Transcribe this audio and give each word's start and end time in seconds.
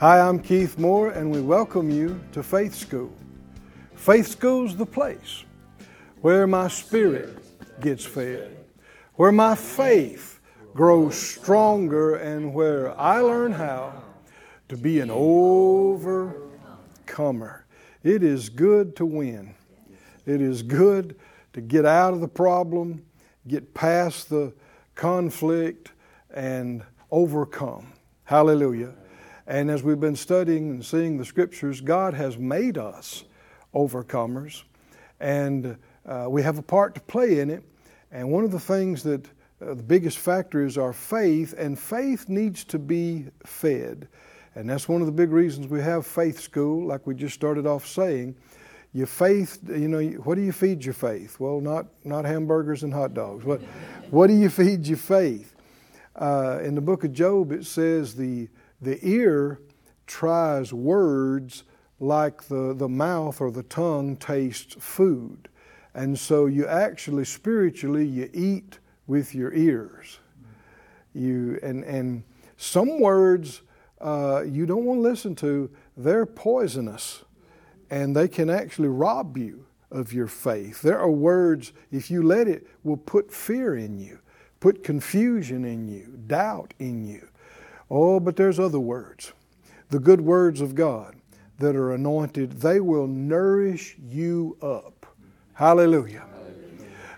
Hi, 0.00 0.18
I'm 0.18 0.38
Keith 0.38 0.78
Moore, 0.78 1.10
and 1.10 1.30
we 1.30 1.42
welcome 1.42 1.90
you 1.90 2.18
to 2.32 2.42
Faith 2.42 2.74
School. 2.74 3.12
Faith 3.94 4.28
School's 4.28 4.74
the 4.74 4.86
place 4.86 5.44
where 6.22 6.46
my 6.46 6.68
spirit 6.68 7.36
gets 7.82 8.06
fed, 8.06 8.56
where 9.16 9.30
my 9.30 9.54
faith 9.54 10.40
grows 10.72 11.18
stronger, 11.18 12.16
and 12.16 12.54
where 12.54 12.98
I 12.98 13.20
learn 13.20 13.52
how 13.52 14.02
to 14.70 14.78
be 14.78 15.00
an 15.00 15.10
overcomer. 15.10 16.46
It 18.02 18.22
is 18.22 18.48
good 18.48 18.96
to 18.96 19.04
win. 19.04 19.54
It 20.24 20.40
is 20.40 20.62
good 20.62 21.20
to 21.52 21.60
get 21.60 21.84
out 21.84 22.14
of 22.14 22.22
the 22.22 22.28
problem, 22.28 23.04
get 23.46 23.74
past 23.74 24.30
the 24.30 24.54
conflict, 24.94 25.92
and 26.32 26.84
overcome. 27.10 27.92
Hallelujah. 28.24 28.94
And 29.50 29.68
as 29.68 29.82
we've 29.82 29.98
been 29.98 30.14
studying 30.14 30.70
and 30.70 30.84
seeing 30.84 31.18
the 31.18 31.24
scriptures, 31.24 31.80
God 31.80 32.14
has 32.14 32.38
made 32.38 32.78
us 32.78 33.24
overcomers, 33.74 34.62
and 35.18 35.76
uh, 36.06 36.26
we 36.28 36.40
have 36.44 36.58
a 36.58 36.62
part 36.62 36.94
to 36.94 37.00
play 37.00 37.40
in 37.40 37.50
it. 37.50 37.64
And 38.12 38.30
one 38.30 38.44
of 38.44 38.52
the 38.52 38.60
things 38.60 39.02
that 39.02 39.26
uh, 39.60 39.74
the 39.74 39.82
biggest 39.82 40.18
factor 40.18 40.64
is 40.64 40.78
our 40.78 40.92
faith, 40.92 41.52
and 41.58 41.76
faith 41.76 42.28
needs 42.28 42.62
to 42.66 42.78
be 42.78 43.26
fed. 43.44 44.06
And 44.54 44.70
that's 44.70 44.88
one 44.88 45.00
of 45.00 45.06
the 45.06 45.12
big 45.12 45.32
reasons 45.32 45.66
we 45.66 45.80
have 45.80 46.06
faith 46.06 46.38
school, 46.38 46.86
like 46.86 47.04
we 47.08 47.16
just 47.16 47.34
started 47.34 47.66
off 47.66 47.88
saying. 47.88 48.36
Your 48.92 49.08
faith, 49.08 49.58
you 49.68 49.88
know, 49.88 50.00
what 50.22 50.36
do 50.36 50.42
you 50.42 50.52
feed 50.52 50.84
your 50.84 50.94
faith? 50.94 51.40
Well, 51.40 51.60
not, 51.60 51.86
not 52.04 52.24
hamburgers 52.24 52.84
and 52.84 52.94
hot 52.94 53.14
dogs. 53.14 53.44
What, 53.44 53.60
what 54.10 54.28
do 54.28 54.34
you 54.34 54.48
feed 54.48 54.86
your 54.86 54.96
faith? 54.96 55.56
Uh, 56.14 56.60
in 56.62 56.76
the 56.76 56.80
book 56.80 57.02
of 57.02 57.12
Job, 57.12 57.50
it 57.50 57.66
says 57.66 58.14
the, 58.14 58.48
the 58.80 58.98
ear 59.06 59.60
tries 60.06 60.72
words 60.72 61.64
like 61.98 62.44
the, 62.44 62.74
the 62.74 62.88
mouth 62.88 63.40
or 63.40 63.50
the 63.50 63.62
tongue 63.64 64.16
tastes 64.16 64.74
food. 64.78 65.48
And 65.94 66.18
so 66.18 66.46
you 66.46 66.66
actually 66.66 67.24
spiritually 67.24 68.06
you 68.06 68.30
eat 68.32 68.78
with 69.06 69.34
your 69.34 69.52
ears. 69.52 70.20
You 71.12 71.58
and 71.62 71.82
and 71.84 72.22
some 72.56 73.00
words 73.00 73.62
uh, 74.00 74.42
you 74.46 74.66
don't 74.66 74.84
want 74.84 74.98
to 74.98 75.02
listen 75.02 75.34
to, 75.36 75.70
they're 75.96 76.26
poisonous 76.26 77.24
and 77.90 78.16
they 78.16 78.28
can 78.28 78.48
actually 78.48 78.88
rob 78.88 79.36
you 79.36 79.66
of 79.90 80.12
your 80.12 80.28
faith. 80.28 80.80
There 80.82 80.98
are 80.98 81.10
words, 81.10 81.72
if 81.90 82.10
you 82.10 82.22
let 82.22 82.48
it, 82.48 82.66
will 82.84 82.96
put 82.96 83.32
fear 83.32 83.76
in 83.76 83.98
you, 83.98 84.20
put 84.60 84.84
confusion 84.84 85.64
in 85.64 85.88
you, 85.88 86.18
doubt 86.26 86.72
in 86.78 87.04
you. 87.04 87.28
Oh, 87.90 88.20
but 88.20 88.36
there's 88.36 88.60
other 88.60 88.80
words. 88.80 89.32
The 89.88 89.98
good 89.98 90.20
words 90.20 90.60
of 90.60 90.74
God 90.74 91.16
that 91.58 91.74
are 91.74 91.92
anointed, 91.92 92.60
they 92.60 92.80
will 92.80 93.06
nourish 93.06 93.96
you 93.98 94.56
up. 94.62 95.06
Hallelujah. 95.54 96.24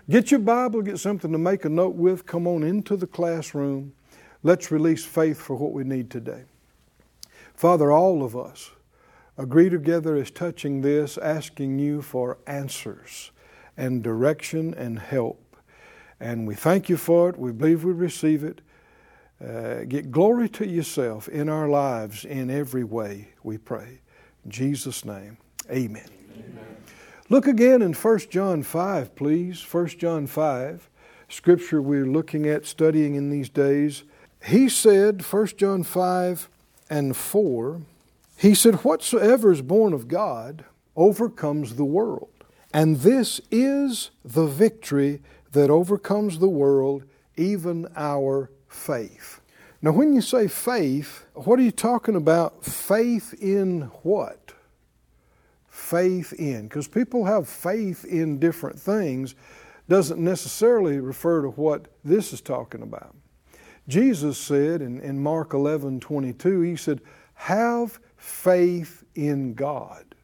Get 0.09 0.31
your 0.31 0.41
Bible, 0.41 0.81
get 0.81 0.99
something 0.99 1.31
to 1.31 1.37
make 1.37 1.63
a 1.63 1.69
note 1.69 1.95
with. 1.95 2.25
Come 2.25 2.45
on 2.47 2.63
into 2.63 2.97
the 2.97 3.07
classroom. 3.07 3.93
Let's 4.41 4.71
release 4.71 5.05
faith 5.05 5.39
for 5.39 5.55
what 5.55 5.71
we 5.71 5.85
need 5.85 6.09
today. 6.09 6.43
Father, 7.53 7.91
all 7.91 8.23
of 8.23 8.35
us 8.35 8.71
agree 9.37 9.69
together 9.69 10.15
as 10.15 10.29
touching 10.29 10.81
this, 10.81 11.17
asking 11.17 11.79
you 11.79 12.01
for 12.01 12.37
answers 12.45 13.31
and 13.77 14.03
direction 14.03 14.73
and 14.73 14.99
help. 14.99 15.55
And 16.19 16.45
we 16.45 16.55
thank 16.55 16.89
you 16.89 16.97
for 16.97 17.29
it. 17.29 17.39
We 17.39 17.51
believe 17.51 17.85
we 17.85 17.93
receive 17.93 18.43
it. 18.43 18.61
Uh, 19.43 19.83
get 19.83 20.09
glory 20.09 20.47
to 20.47 20.65
yourself 20.65 21.27
in 21.27 21.49
our 21.49 21.67
lives 21.67 22.23
in 22.23 22.49
every 22.49 22.83
way, 22.83 23.27
we 23.43 23.57
pray. 23.57 23.99
In 24.45 24.51
Jesus' 24.51 25.03
name, 25.03 25.37
amen. 25.69 26.07
amen. 26.33 26.77
Look 27.29 27.47
again 27.47 27.81
in 27.81 27.93
1 27.93 28.19
John 28.29 28.63
5, 28.63 29.15
please. 29.15 29.61
1 29.61 29.87
John 29.87 30.27
5, 30.27 30.89
scripture 31.27 31.81
we're 31.81 32.05
looking 32.05 32.47
at 32.47 32.65
studying 32.65 33.15
in 33.15 33.29
these 33.29 33.49
days. 33.49 34.03
He 34.45 34.69
said, 34.69 35.21
1 35.21 35.47
John 35.57 35.83
5 35.83 36.49
and 36.89 37.17
4, 37.17 37.81
he 38.37 38.55
said, 38.55 38.75
Whatsoever 38.75 39.51
is 39.51 39.61
born 39.61 39.91
of 39.91 40.07
God 40.07 40.63
overcomes 40.95 41.75
the 41.75 41.85
world. 41.85 42.29
And 42.73 42.97
this 43.01 43.41
is 43.51 44.11
the 44.23 44.45
victory 44.45 45.21
that 45.51 45.69
overcomes 45.69 46.39
the 46.39 46.49
world, 46.49 47.03
even 47.35 47.87
our 47.95 48.49
faith. 48.73 49.41
Now, 49.81 49.91
when 49.91 50.13
you 50.13 50.21
say 50.21 50.47
faith, 50.47 51.25
what 51.33 51.59
are 51.59 51.63
you 51.63 51.71
talking 51.71 52.15
about? 52.15 52.63
Faith 52.63 53.33
in 53.41 53.91
what? 54.03 54.53
Faith 55.67 56.33
in. 56.33 56.63
Because 56.67 56.87
people 56.87 57.25
have 57.25 57.49
faith 57.49 58.05
in 58.05 58.39
different 58.39 58.79
things, 58.79 59.35
doesn't 59.89 60.19
necessarily 60.19 60.99
refer 60.99 61.41
to 61.41 61.49
what 61.49 61.87
this 62.03 62.31
is 62.31 62.39
talking 62.39 62.81
about. 62.81 63.15
Jesus 63.87 64.37
said 64.37 64.81
in, 64.81 65.01
in 65.01 65.21
Mark 65.21 65.53
11 65.53 65.99
22, 65.99 66.61
He 66.61 66.75
said, 66.77 67.01
Have 67.33 67.99
faith 68.15 69.03
in 69.15 69.53
God. 69.53 70.15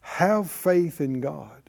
Have 0.00 0.50
faith 0.50 1.00
in 1.00 1.20
God. 1.20 1.62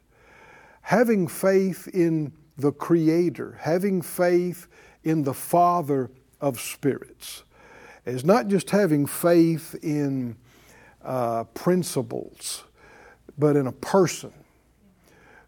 Having 0.80 1.28
faith 1.28 1.86
in 1.94 2.32
the 2.58 2.72
Creator, 2.72 3.58
having 3.60 4.02
faith 4.02 4.66
in 5.04 5.22
the 5.22 5.34
Father 5.34 6.10
of 6.40 6.60
spirits, 6.60 7.44
is 8.04 8.24
not 8.24 8.48
just 8.48 8.70
having 8.70 9.06
faith 9.06 9.74
in 9.82 10.36
uh, 11.04 11.44
principles, 11.44 12.64
but 13.38 13.56
in 13.56 13.66
a 13.66 13.72
person. 13.72 14.32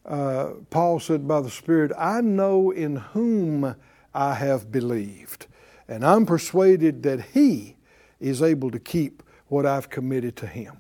Uh, 0.05 0.51
Paul 0.71 1.01
said 1.01 1.27
by 1.27 1.41
the 1.41 1.51
Spirit, 1.51 1.93
I 1.99 2.21
know 2.21 2.71
in 2.71 2.97
whom 2.97 3.75
I 4.13 4.35
have 4.35 4.71
believed, 4.71 5.47
and 5.89 6.05
I'm 6.05 6.27
persuaded 6.27 7.03
that 7.05 7.21
He 7.33 7.77
is 8.21 8.43
able 8.43 8.71
to 8.71 8.79
keep 8.79 9.23
what 9.49 9.67
I've 9.67 9.91
committed 9.91 10.37
to 10.37 10.47
Him. 10.47 10.77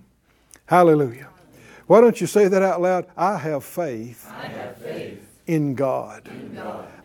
Hallelujah. 0.67 1.29
Why 1.87 2.01
don't 2.01 2.21
you 2.21 2.27
say 2.27 2.49
that 2.49 2.62
out 2.62 2.81
loud? 2.81 3.06
I 3.17 3.37
have 3.37 3.65
faith, 3.65 4.27
I 4.31 4.47
have 4.47 4.77
faith 4.79 5.34
in, 5.47 5.75
God. 5.75 6.28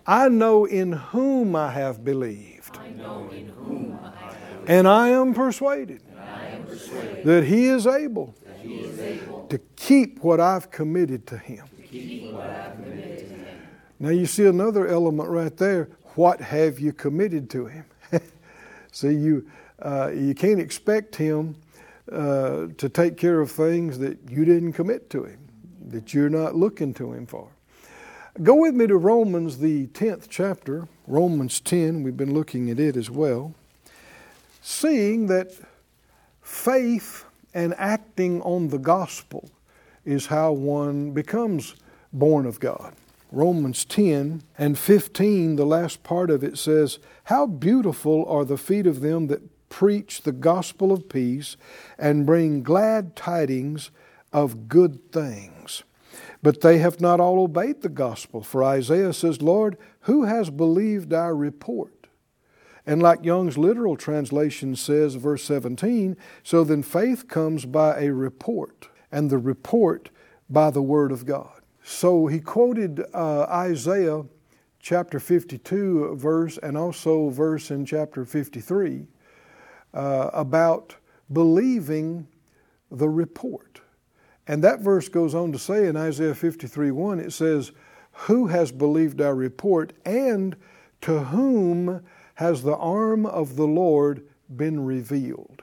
I 0.05 0.27
know 0.29 0.65
in 0.65 0.93
whom 0.93 1.55
I 1.55 1.71
have 1.71 2.03
believed. 2.03 2.77
I 2.77 2.89
I 4.03 4.21
have 4.25 4.69
And 4.69 4.87
I 4.87 5.09
am 5.09 5.33
persuaded, 5.33 6.01
I 6.17 6.45
am 6.47 6.65
persuaded 6.65 7.25
that 7.25 7.43
He 7.43 7.67
is 7.67 7.85
able 7.85 8.35
that 8.45 8.57
He 8.57 8.79
is 8.79 8.99
able 8.99 9.45
to 9.47 9.57
keep 9.75 10.23
what 10.23 10.39
I've 10.39 10.71
committed 10.71 11.27
to 11.27 11.37
Him. 11.37 11.65
committed 12.75 13.19
to 13.19 13.35
Him. 13.35 13.57
Now 13.99 14.09
you 14.09 14.25
see 14.25 14.45
another 14.45 14.87
element 14.87 15.29
right 15.29 15.55
there. 15.55 15.89
What 16.15 16.41
have 16.41 16.79
you 16.79 16.93
committed 16.93 17.49
to 17.51 17.67
Him? 17.67 17.85
see, 18.91 19.13
you 19.13 19.47
uh, 19.81 20.11
you 20.13 20.33
can't 20.33 20.59
expect 20.59 21.15
Him 21.15 21.55
uh, 22.11 22.67
to 22.77 22.89
take 22.89 23.17
care 23.17 23.39
of 23.39 23.51
things 23.51 23.99
that 23.99 24.17
you 24.29 24.43
didn't 24.45 24.73
commit 24.73 25.09
to 25.11 25.23
Him, 25.23 25.39
that 25.87 26.13
you're 26.13 26.29
not 26.29 26.55
looking 26.55 26.93
to 26.95 27.13
Him 27.13 27.25
for. 27.25 27.49
Go 28.41 28.55
with 28.55 28.73
me 28.73 28.87
to 28.87 28.95
Romans, 28.95 29.57
the 29.57 29.87
10th 29.87 30.27
chapter, 30.29 30.87
Romans 31.07 31.59
10. 31.59 32.03
We've 32.03 32.15
been 32.15 32.33
looking 32.33 32.69
at 32.69 32.79
it 32.79 32.95
as 32.95 33.11
well. 33.11 33.53
Seeing 34.61 35.27
that 35.27 35.51
faith 36.41 37.25
and 37.53 37.75
acting 37.77 38.41
on 38.43 38.69
the 38.69 38.77
gospel 38.77 39.49
is 40.05 40.27
how 40.27 40.53
one 40.53 41.11
becomes 41.11 41.75
born 42.13 42.45
of 42.45 42.61
God. 42.61 42.93
Romans 43.29 43.83
10 43.83 44.41
and 44.57 44.79
15, 44.79 45.57
the 45.57 45.65
last 45.65 46.01
part 46.03 46.31
of 46.31 46.41
it 46.41 46.57
says, 46.57 46.97
How 47.25 47.45
beautiful 47.45 48.23
are 48.25 48.45
the 48.45 48.57
feet 48.57 48.87
of 48.87 49.01
them 49.01 49.27
that 49.27 49.67
preach 49.67 50.21
the 50.21 50.31
gospel 50.31 50.93
of 50.93 51.09
peace 51.09 51.57
and 51.97 52.25
bring 52.25 52.63
glad 52.63 53.17
tidings 53.17 53.91
of 54.31 54.69
good 54.69 55.11
things. 55.11 55.83
But 56.41 56.61
they 56.61 56.77
have 56.77 57.01
not 57.01 57.19
all 57.19 57.41
obeyed 57.41 57.81
the 57.81 57.89
gospel. 57.89 58.41
For 58.41 58.63
Isaiah 58.63 59.13
says, 59.13 59.41
Lord, 59.41 59.77
who 60.01 60.23
has 60.23 60.49
believed 60.49 61.13
our 61.13 61.35
report? 61.35 62.07
And 62.85 63.01
like 63.01 63.23
Young's 63.23 63.57
literal 63.57 63.97
translation 63.97 64.75
says, 64.75 65.15
verse 65.15 65.43
17, 65.43 66.17
so 66.43 66.63
then 66.63 66.81
faith 66.81 67.27
comes 67.27 67.65
by 67.65 67.99
a 67.99 68.13
report, 68.13 68.87
and 69.11 69.29
the 69.29 69.37
report 69.37 70.09
by 70.49 70.71
the 70.71 70.81
word 70.81 71.11
of 71.11 71.25
God. 71.25 71.61
So 71.83 72.27
he 72.27 72.39
quoted 72.39 73.03
uh, 73.13 73.41
Isaiah 73.43 74.23
chapter 74.79 75.19
52 75.19 76.15
verse 76.15 76.57
and 76.57 76.77
also 76.77 77.29
verse 77.29 77.69
in 77.69 77.85
chapter 77.85 78.25
53 78.25 79.05
uh, 79.93 80.29
about 80.33 80.95
believing 81.31 82.27
the 82.89 83.09
report. 83.09 83.78
And 84.49 84.63
that 84.63 84.79
verse 84.79 85.07
goes 85.09 85.35
on 85.35 85.51
to 85.51 85.59
say 85.59 85.85
in 85.85 85.95
Isaiah 85.95 86.33
53 86.33 86.89
1, 86.89 87.19
it 87.19 87.31
says, 87.31 87.71
Who 88.11 88.47
has 88.47 88.71
believed 88.71 89.21
our 89.21 89.35
report, 89.35 89.93
and 90.03 90.55
to 91.01 91.19
whom 91.25 92.03
has 92.33 92.63
the 92.63 92.75
arm 92.75 93.27
of 93.27 93.57
the 93.57 93.67
Lord 93.67 94.23
been 94.53 94.83
revealed? 94.83 95.61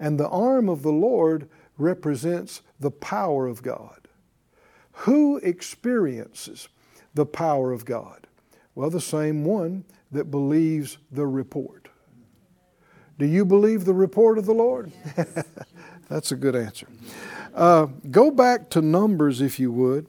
And 0.00 0.18
the 0.18 0.30
arm 0.30 0.70
of 0.70 0.82
the 0.82 0.92
Lord 0.92 1.46
represents 1.76 2.62
the 2.80 2.90
power 2.90 3.46
of 3.46 3.62
God. 3.62 4.08
Who 4.92 5.36
experiences 5.36 6.70
the 7.12 7.26
power 7.26 7.70
of 7.70 7.84
God? 7.84 8.26
Well, 8.74 8.88
the 8.88 8.98
same 8.98 9.44
one 9.44 9.84
that 10.10 10.30
believes 10.30 10.96
the 11.10 11.26
report. 11.26 11.88
Do 13.18 13.26
you 13.26 13.44
believe 13.44 13.84
the 13.84 13.92
report 13.92 14.38
of 14.38 14.46
the 14.46 14.54
Lord? 14.54 14.90
Yes. 15.18 15.44
That's 16.12 16.30
a 16.30 16.36
good 16.36 16.54
answer. 16.54 16.86
Uh, 17.54 17.86
go 18.10 18.30
back 18.30 18.68
to 18.70 18.82
Numbers, 18.82 19.40
if 19.40 19.58
you 19.58 19.72
would, 19.72 20.08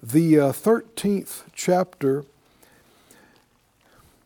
the 0.00 0.38
uh, 0.38 0.52
13th 0.52 1.42
chapter. 1.52 2.24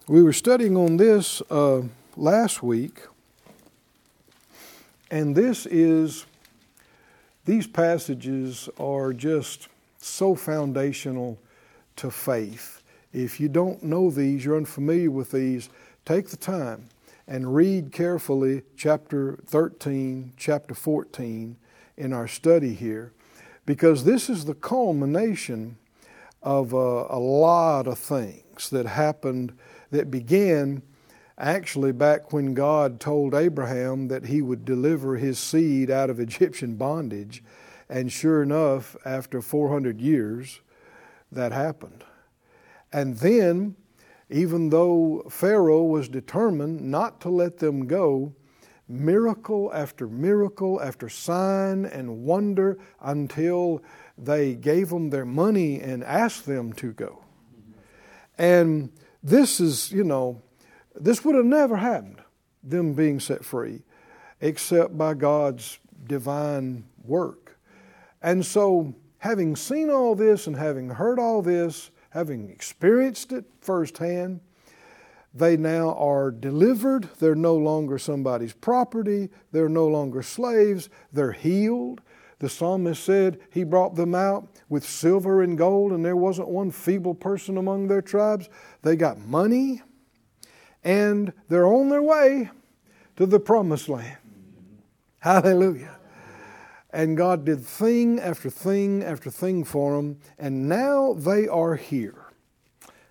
We 0.07 0.23
were 0.23 0.35
studying 0.35 0.77
on 0.77 0.99
this 0.99 1.41
uh, 1.51 1.85
last 2.15 2.63
week, 2.63 3.01
and 5.11 5.35
this 5.35 5.65
is, 5.65 6.27
these 7.47 7.67
passages 7.67 8.69
are 8.79 9.15
just 9.15 9.69
so 9.97 10.35
foundational 10.35 11.39
to 11.97 12.11
faith. 12.11 12.83
If 13.15 13.41
you 13.41 13.49
don't 13.49 13.83
know 13.83 14.11
these, 14.11 14.45
you're 14.45 14.59
unfamiliar 14.59 15.11
with 15.11 15.31
these, 15.31 15.71
take 16.05 16.29
the 16.29 16.37
time 16.37 16.91
and 17.27 17.55
read 17.55 17.93
carefully 17.93 18.63
chapter 18.77 19.39
13, 19.47 20.35
chapter 20.37 20.75
14 20.75 21.57
in 21.97 22.13
our 22.13 22.29
study 22.29 22.75
here, 22.75 23.13
because 23.67 24.05
this 24.05 24.29
is 24.29 24.45
the 24.45 24.55
culmination 24.55 25.77
of 26.43 26.73
a, 26.73 27.07
a 27.09 27.19
lot 27.19 27.87
of 27.87 27.99
things 27.99 28.69
that 28.71 28.87
happened 28.87 29.57
that 29.91 30.11
began 30.11 30.83
actually 31.39 31.93
back 31.93 32.33
when 32.33 32.55
God 32.55 33.01
told 33.01 33.35
Abraham 33.35 34.09
that 34.09 34.27
he 34.27 34.43
would 34.43 34.65
deliver 34.65 35.17
his 35.17 35.39
seed 35.39 35.91
out 35.91 36.11
of 36.11 36.21
Egyptian 36.21 36.77
bondage. 36.77 37.43
And 37.89 38.13
sure 38.13 38.43
enough, 38.43 38.97
after 39.05 39.43
400 39.43 40.01
years, 40.01 40.61
that 41.33 41.53
happened. 41.53 42.05
And 42.93 43.17
then, 43.19 43.77
even 44.35 44.69
though 44.69 45.23
Pharaoh 45.31 45.85
was 45.85 46.09
determined 46.09 46.81
not 46.81 47.21
to 47.21 47.29
let 47.29 47.59
them 47.59 47.87
go, 47.87 48.35
miracle 48.89 49.71
after 49.73 50.09
miracle 50.09 50.83
after 50.83 51.09
sign 51.09 51.85
and 51.85 52.25
wonder 52.25 52.77
until 53.01 53.81
they 54.19 54.57
gave 54.57 54.89
them 54.89 55.11
their 55.11 55.25
money 55.25 55.81
and 55.81 56.03
asked 56.03 56.47
them 56.47 56.73
to 56.73 56.93
go. 56.93 57.23
And 58.37 58.91
this 59.23 59.61
is, 59.61 59.93
you 59.93 60.03
know, 60.03 60.43
this 60.97 61.25
would 61.25 61.37
have 61.37 61.45
never 61.45 61.77
happened, 61.77 62.21
them 62.61 62.93
being 62.93 63.21
set 63.21 63.45
free, 63.45 63.83
except 64.41 64.99
by 64.99 65.15
God's 65.15 65.79
divine 66.09 66.87
work. 67.05 67.57
And 68.21 68.45
so, 68.45 68.97
having 69.19 69.55
seen 69.55 69.91
all 69.91 70.17
this 70.17 70.49
and 70.49 70.57
having 70.57 70.91
heard 70.91 71.21
all 71.21 71.41
this, 71.41 71.93
having 72.15 72.49
experienced 72.49 73.33
it 73.33 73.45
firsthand, 73.61 74.41
they 75.35 75.57
now 75.57 75.93
are 75.95 76.31
delivered. 76.31 77.09
They're 77.19 77.35
no 77.35 77.57
longer 77.57 77.99
somebody's 77.99 78.53
property. 78.53 79.31
They're 79.51 79.69
no 79.69 79.89
longer 79.89 80.23
slaves. 80.23 80.89
They're 81.13 81.33
healed. 81.33 82.01
The 82.39 82.49
psalmist 82.49 83.03
said 83.03 83.41
he 83.51 83.65
brought 83.65 83.97
them 83.97 84.15
out 84.15 84.47
with 84.69 84.85
silver 84.85 85.43
and 85.43 85.59
gold, 85.59 85.91
and 85.91 86.05
there 86.05 86.17
wasn't 86.17 86.49
one 86.49 86.71
feeble 86.71 87.15
person 87.15 87.57
among 87.57 87.89
their 87.89 88.03
tribes. 88.03 88.49
They 88.83 88.95
got 88.95 89.19
money, 89.19 89.83
and 90.85 91.33
they're 91.49 91.67
on 91.67 91.89
their 91.89 92.03
way 92.03 92.51
to 93.17 93.27
the 93.27 93.41
promised 93.41 93.89
land. 93.89 94.19
Hallelujah. 95.19 95.97
And 96.95 97.17
God 97.17 97.45
did 97.45 97.67
thing 97.67 98.21
after 98.21 98.49
thing 98.49 99.03
after 99.03 99.29
thing 99.29 99.65
for 99.65 99.97
them, 99.97 100.21
and 100.39 100.69
now 100.69 101.13
they 101.13 101.49
are 101.49 101.75
here. 101.75 102.27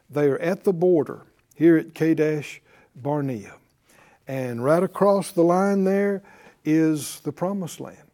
They 0.10 0.28
are 0.28 0.40
at 0.40 0.64
the 0.64 0.72
border 0.72 1.24
here 1.54 1.76
at 1.76 1.94
Kadesh 1.94 2.62
Barnea. 2.96 3.56
And 4.26 4.64
right 4.64 4.82
across 4.82 5.32
the 5.32 5.42
line 5.44 5.84
there 5.84 6.24
is 6.64 7.20
the 7.26 7.34
promised 7.34 7.82
land, 7.82 8.10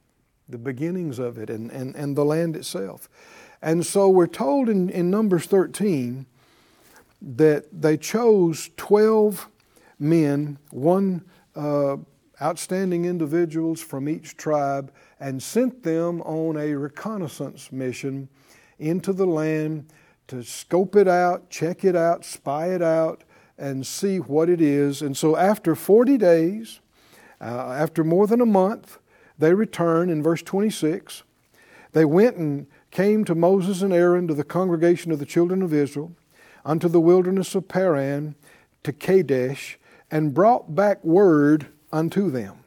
the 0.49 0.57
beginnings 0.57 1.19
of 1.19 1.37
it, 1.37 1.51
and, 1.51 1.69
and, 1.69 1.95
and 1.95 2.17
the 2.17 2.25
land 2.25 2.55
itself. 2.55 3.07
And 3.61 3.85
so 3.85 4.09
we're 4.09 4.25
told 4.25 4.69
in, 4.69 4.89
in 4.89 5.11
Numbers 5.11 5.45
13 5.45 6.25
that 7.21 7.65
they 7.79 7.95
chose 7.95 8.71
12 8.75 9.47
men, 9.99 10.57
one 10.71 11.25
uh, 11.55 11.97
outstanding 12.41 13.05
individuals 13.05 13.81
from 13.81 14.07
each 14.07 14.37
tribe 14.37 14.91
and 15.19 15.41
sent 15.41 15.83
them 15.83 16.21
on 16.21 16.57
a 16.57 16.73
reconnaissance 16.73 17.71
mission 17.71 18.29
into 18.77 19.11
the 19.13 19.25
land 19.25 19.91
to 20.27 20.43
scope 20.43 20.95
it 20.95 21.07
out, 21.07 21.49
check 21.49 21.83
it 21.83 21.95
out, 21.95 22.23
spy 22.23 22.67
it 22.67 22.81
out, 22.81 23.23
and 23.57 23.85
see 23.85 24.17
what 24.17 24.49
it 24.49 24.61
is. 24.61 25.01
And 25.01 25.17
so, 25.17 25.35
after 25.35 25.75
40 25.75 26.17
days, 26.17 26.79
uh, 27.41 27.71
after 27.71 28.03
more 28.03 28.27
than 28.27 28.39
a 28.39 28.45
month, 28.45 28.99
they 29.37 29.53
return 29.53 30.09
in 30.09 30.23
verse 30.23 30.41
26. 30.41 31.23
They 31.91 32.05
went 32.05 32.37
and 32.37 32.67
came 32.91 33.25
to 33.25 33.35
Moses 33.35 33.81
and 33.81 33.93
Aaron 33.93 34.27
to 34.27 34.33
the 34.33 34.43
congregation 34.43 35.11
of 35.11 35.19
the 35.19 35.25
children 35.25 35.61
of 35.61 35.73
Israel 35.73 36.13
unto 36.65 36.87
the 36.87 37.01
wilderness 37.01 37.55
of 37.55 37.67
Paran 37.67 38.35
to 38.83 38.93
Kadesh 38.93 39.79
and 40.11 40.33
brought 40.33 40.75
back 40.75 41.03
word 41.03 41.67
unto 41.91 42.29
them 42.29 42.63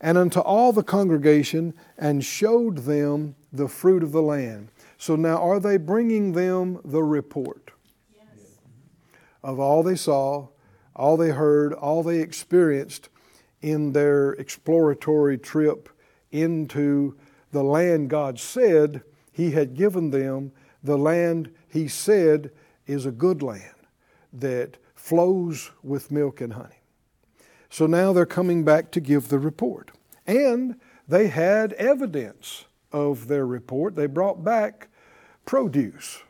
and 0.00 0.18
unto 0.18 0.40
all 0.40 0.72
the 0.72 0.82
congregation 0.82 1.72
and 1.96 2.24
showed 2.24 2.78
them 2.78 3.34
the 3.52 3.68
fruit 3.68 4.02
of 4.02 4.12
the 4.12 4.22
land. 4.22 4.68
So 4.98 5.16
now, 5.16 5.36
are 5.36 5.60
they 5.60 5.76
bringing 5.76 6.32
them 6.32 6.80
the 6.84 7.02
report 7.02 7.70
yes. 8.14 8.26
of 9.42 9.58
all 9.58 9.82
they 9.82 9.96
saw, 9.96 10.48
all 10.94 11.16
they 11.16 11.30
heard, 11.30 11.72
all 11.72 12.02
they 12.02 12.20
experienced 12.20 13.08
in 13.62 13.92
their 13.92 14.32
exploratory 14.32 15.38
trip 15.38 15.88
into 16.30 17.16
the 17.52 17.62
land 17.62 18.10
God 18.10 18.38
said 18.38 19.02
He 19.32 19.52
had 19.52 19.74
given 19.74 20.10
them, 20.10 20.52
the 20.82 20.98
land 20.98 21.50
He 21.68 21.88
said 21.88 22.50
is 22.86 23.06
a 23.06 23.10
good 23.10 23.42
land 23.42 23.74
that 24.34 24.76
flows 24.94 25.70
with 25.82 26.10
milk 26.10 26.40
and 26.42 26.52
honey. 26.52 26.83
So 27.74 27.88
now 27.88 28.12
they're 28.12 28.24
coming 28.24 28.62
back 28.62 28.92
to 28.92 29.00
give 29.00 29.30
the 29.30 29.38
report. 29.40 29.90
And 30.28 30.76
they 31.08 31.26
had 31.26 31.72
evidence 31.72 32.66
of 32.92 33.26
their 33.26 33.44
report. 33.44 33.96
They 33.96 34.06
brought 34.06 34.44
back 34.44 34.86
produce. 35.44 36.22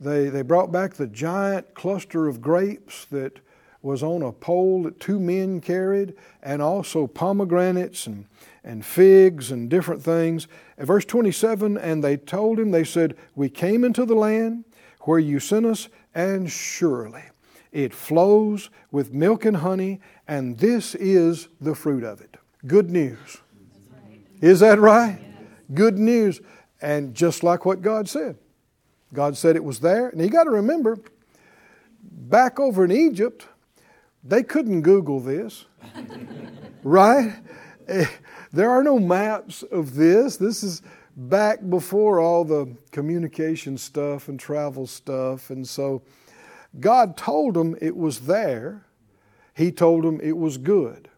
They, 0.00 0.30
they 0.30 0.40
brought 0.40 0.72
back 0.72 0.94
the 0.94 1.06
giant 1.06 1.74
cluster 1.74 2.26
of 2.26 2.40
grapes 2.40 3.04
that 3.10 3.40
was 3.82 4.02
on 4.02 4.22
a 4.22 4.32
pole 4.32 4.84
that 4.84 4.98
two 4.98 5.20
men 5.20 5.60
carried, 5.60 6.14
and 6.42 6.62
also 6.62 7.06
pomegranates 7.06 8.06
and, 8.06 8.24
and 8.64 8.82
figs 8.82 9.50
and 9.50 9.68
different 9.68 10.02
things. 10.02 10.48
At 10.78 10.86
verse 10.86 11.04
27, 11.04 11.76
and 11.76 12.02
they 12.02 12.16
told 12.16 12.58
him, 12.58 12.70
they 12.70 12.84
said, 12.84 13.14
We 13.34 13.50
came 13.50 13.84
into 13.84 14.06
the 14.06 14.14
land 14.14 14.64
where 15.00 15.18
you 15.18 15.38
sent 15.38 15.66
us, 15.66 15.90
and 16.14 16.50
surely 16.50 17.24
it 17.72 17.94
flows 17.94 18.70
with 18.90 19.12
milk 19.12 19.44
and 19.44 19.56
honey, 19.56 20.00
and 20.28 20.58
this 20.58 20.94
is 20.94 21.48
the 21.60 21.74
fruit 21.74 22.04
of 22.04 22.20
it. 22.20 22.36
Good 22.66 22.90
news. 22.90 23.38
Is 24.40 24.60
that 24.60 24.78
right? 24.78 25.18
Good 25.74 25.98
news. 25.98 26.40
And 26.80 27.14
just 27.14 27.42
like 27.42 27.64
what 27.64 27.80
God 27.80 28.08
said. 28.08 28.36
God 29.14 29.36
said 29.36 29.56
it 29.56 29.64
was 29.64 29.80
there. 29.80 30.08
And 30.08 30.20
you 30.20 30.28
got 30.28 30.44
to 30.44 30.50
remember, 30.50 30.98
back 32.02 32.60
over 32.60 32.84
in 32.84 32.92
Egypt, 32.92 33.46
they 34.24 34.42
couldn't 34.42 34.82
Google 34.82 35.20
this. 35.20 35.64
right? 36.82 37.34
Eh, 37.88 38.06
there 38.52 38.70
are 38.70 38.82
no 38.82 38.98
maps 38.98 39.62
of 39.62 39.94
this. 39.94 40.36
This 40.36 40.62
is 40.62 40.82
back 41.16 41.60
before 41.68 42.20
all 42.20 42.44
the 42.44 42.74
communication 42.90 43.78
stuff 43.78 44.28
and 44.28 44.38
travel 44.38 44.86
stuff. 44.86 45.50
And 45.50 45.66
so 45.66 46.02
God 46.78 47.16
told 47.16 47.54
them 47.54 47.76
it 47.80 47.96
was 47.96 48.20
there. 48.20 48.86
he 49.54 49.70
told 49.70 50.04
them 50.04 50.18
it 50.22 50.36
was 50.36 50.56
good. 50.56 51.10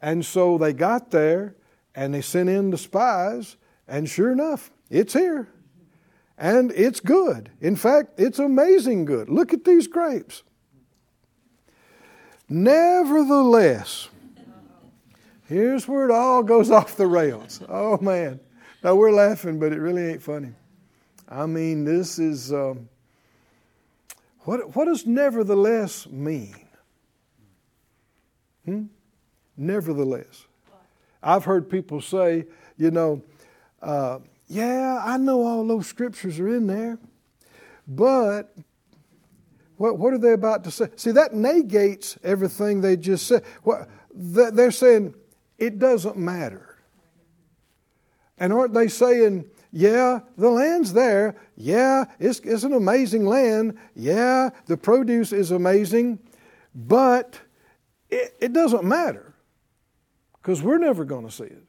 And 0.00 0.24
so 0.24 0.56
they 0.58 0.72
got 0.72 1.10
there 1.10 1.56
and 1.94 2.14
they 2.14 2.20
sent 2.20 2.48
in 2.48 2.70
the 2.70 2.78
spies, 2.78 3.56
and 3.88 4.08
sure 4.08 4.30
enough, 4.30 4.70
it's 4.90 5.12
here. 5.12 5.48
And 6.36 6.72
it's 6.72 7.00
good. 7.00 7.50
In 7.60 7.76
fact, 7.76 8.14
it's 8.18 8.38
amazing 8.38 9.04
good. 9.04 9.28
Look 9.28 9.52
at 9.52 9.64
these 9.64 9.86
grapes. 9.86 10.42
Nevertheless, 12.48 14.08
here's 15.46 15.86
where 15.86 16.08
it 16.08 16.10
all 16.10 16.42
goes 16.42 16.70
off 16.72 16.96
the 16.96 17.06
rails. 17.06 17.62
Oh, 17.68 17.98
man. 17.98 18.40
Now, 18.82 18.96
we're 18.96 19.12
laughing, 19.12 19.58
but 19.58 19.72
it 19.72 19.78
really 19.78 20.04
ain't 20.06 20.22
funny. 20.22 20.52
I 21.28 21.46
mean, 21.46 21.84
this 21.84 22.18
is. 22.18 22.52
Um, 22.52 22.88
what, 24.44 24.76
what 24.76 24.84
does 24.86 25.06
nevertheless 25.06 26.06
mean? 26.06 26.54
Hmm? 28.64 28.84
Nevertheless. 29.56 30.46
I've 31.22 31.44
heard 31.44 31.70
people 31.70 32.00
say, 32.00 32.44
you 32.76 32.90
know, 32.90 33.22
uh, 33.80 34.18
yeah, 34.46 35.02
I 35.02 35.16
know 35.16 35.42
all 35.42 35.66
those 35.66 35.86
scriptures 35.86 36.38
are 36.38 36.48
in 36.48 36.66
there, 36.66 36.98
but 37.88 38.54
what, 39.76 39.98
what 39.98 40.12
are 40.12 40.18
they 40.18 40.32
about 40.32 40.64
to 40.64 40.70
say? 40.70 40.88
See, 40.96 41.12
that 41.12 41.34
negates 41.34 42.18
everything 42.22 42.80
they 42.80 42.96
just 42.96 43.26
said. 43.26 43.42
What, 43.62 43.88
they're 44.12 44.70
saying 44.70 45.14
it 45.58 45.78
doesn't 45.78 46.16
matter. 46.16 46.76
And 48.38 48.52
aren't 48.52 48.74
they 48.74 48.88
saying, 48.88 49.46
yeah, 49.76 50.20
the 50.38 50.48
land's 50.48 50.92
there. 50.92 51.34
Yeah, 51.56 52.04
it's, 52.20 52.38
it's 52.44 52.62
an 52.62 52.74
amazing 52.74 53.26
land. 53.26 53.76
Yeah, 53.96 54.50
the 54.66 54.76
produce 54.76 55.32
is 55.32 55.50
amazing. 55.50 56.20
But 56.76 57.40
it, 58.08 58.36
it 58.40 58.52
doesn't 58.52 58.84
matter 58.84 59.34
because 60.34 60.62
we're 60.62 60.78
never 60.78 61.04
going 61.04 61.26
to 61.26 61.32
see 61.32 61.44
it. 61.44 61.64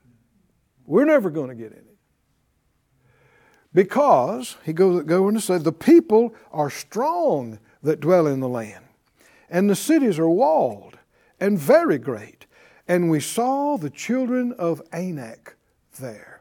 We're 0.85 1.05
never 1.05 1.31
going 1.31 1.50
to 1.50 1.55
get 1.55 1.71
in 1.71 1.79
it. 1.79 1.97
Because, 3.74 4.55
he 4.63 4.71
goes 4.71 5.03
going 5.03 5.33
to 5.33 5.41
say, 5.41 5.57
the 5.57 5.71
people 5.71 6.35
are 6.51 6.69
strong 6.69 7.57
that 7.81 8.01
dwell 8.01 8.27
in 8.27 8.39
the 8.39 8.47
land, 8.47 8.85
and 9.50 9.67
the 9.67 9.75
cities 9.75 10.19
are 10.19 10.29
walled 10.29 11.00
and 11.39 11.57
very 11.57 11.97
great. 11.97 12.45
And 12.88 13.09
we 13.09 13.19
saw 13.19 13.77
the 13.77 13.89
children 13.89 14.53
of 14.53 14.79
Anak 14.93 15.55
there. 16.00 16.35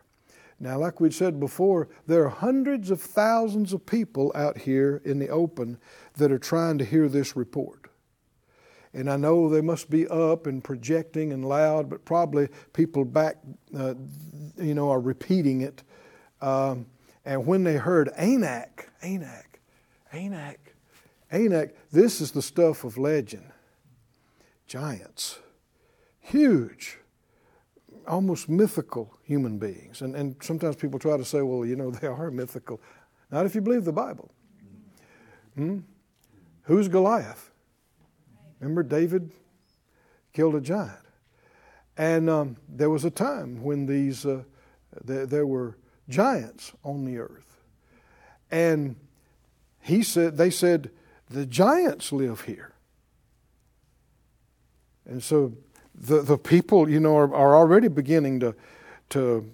Now, 0.64 0.78
like 0.78 0.98
we 0.98 1.10
said 1.10 1.38
before, 1.38 1.88
there 2.06 2.24
are 2.24 2.30
hundreds 2.30 2.90
of 2.90 2.98
thousands 2.98 3.74
of 3.74 3.84
people 3.84 4.32
out 4.34 4.56
here 4.56 5.02
in 5.04 5.18
the 5.18 5.28
open 5.28 5.76
that 6.16 6.32
are 6.32 6.38
trying 6.38 6.78
to 6.78 6.86
hear 6.86 7.06
this 7.06 7.36
report. 7.36 7.90
And 8.94 9.10
I 9.10 9.18
know 9.18 9.50
they 9.50 9.60
must 9.60 9.90
be 9.90 10.08
up 10.08 10.46
and 10.46 10.64
projecting 10.64 11.34
and 11.34 11.44
loud, 11.44 11.90
but 11.90 12.06
probably 12.06 12.48
people 12.72 13.04
back, 13.04 13.36
uh, 13.76 13.92
you 14.56 14.74
know, 14.74 14.90
are 14.90 15.02
repeating 15.02 15.60
it. 15.60 15.82
Um, 16.40 16.86
and 17.26 17.44
when 17.44 17.62
they 17.64 17.76
heard 17.76 18.08
Anak, 18.16 18.88
Anak, 19.02 19.60
Anak, 20.14 20.74
Anak, 21.30 21.74
this 21.92 22.22
is 22.22 22.30
the 22.30 22.40
stuff 22.40 22.84
of 22.84 22.96
legend. 22.96 23.52
Giants, 24.66 25.40
huge, 26.20 27.00
almost 28.06 28.48
mythical 28.48 29.16
human 29.22 29.58
beings. 29.58 30.02
And, 30.02 30.14
and 30.14 30.36
sometimes 30.40 30.76
people 30.76 30.98
try 30.98 31.16
to 31.16 31.24
say, 31.24 31.42
well, 31.42 31.64
you 31.64 31.76
know, 31.76 31.90
they 32.00 32.06
are 32.06 32.30
mythical. 32.30 32.80
Not 33.30 33.46
if 33.46 33.54
you 33.54 33.60
believe 33.60 33.84
the 33.84 33.92
Bible. 33.92 34.30
Hmm? 35.54 35.80
Who's 36.62 36.88
Goliath? 36.88 37.50
Remember, 38.60 38.82
David 38.82 39.30
killed 40.32 40.54
a 40.54 40.60
giant. 40.60 40.98
And 41.96 42.28
um, 42.28 42.56
there 42.68 42.90
was 42.90 43.04
a 43.04 43.10
time 43.10 43.62
when 43.62 43.86
these, 43.86 44.26
uh, 44.26 44.42
there, 45.04 45.26
there 45.26 45.46
were 45.46 45.76
giants 46.08 46.72
on 46.82 47.04
the 47.04 47.18
earth. 47.18 47.62
And 48.50 48.96
he 49.80 50.02
said, 50.02 50.36
they 50.36 50.50
said, 50.50 50.90
the 51.28 51.46
giants 51.46 52.12
live 52.12 52.42
here. 52.42 52.72
And 55.06 55.22
so 55.22 55.52
the, 55.94 56.22
the 56.22 56.38
people, 56.38 56.88
you 56.88 57.00
know, 57.00 57.16
are, 57.16 57.34
are 57.34 57.56
already 57.56 57.88
beginning 57.88 58.40
to, 58.40 58.54
to 59.10 59.50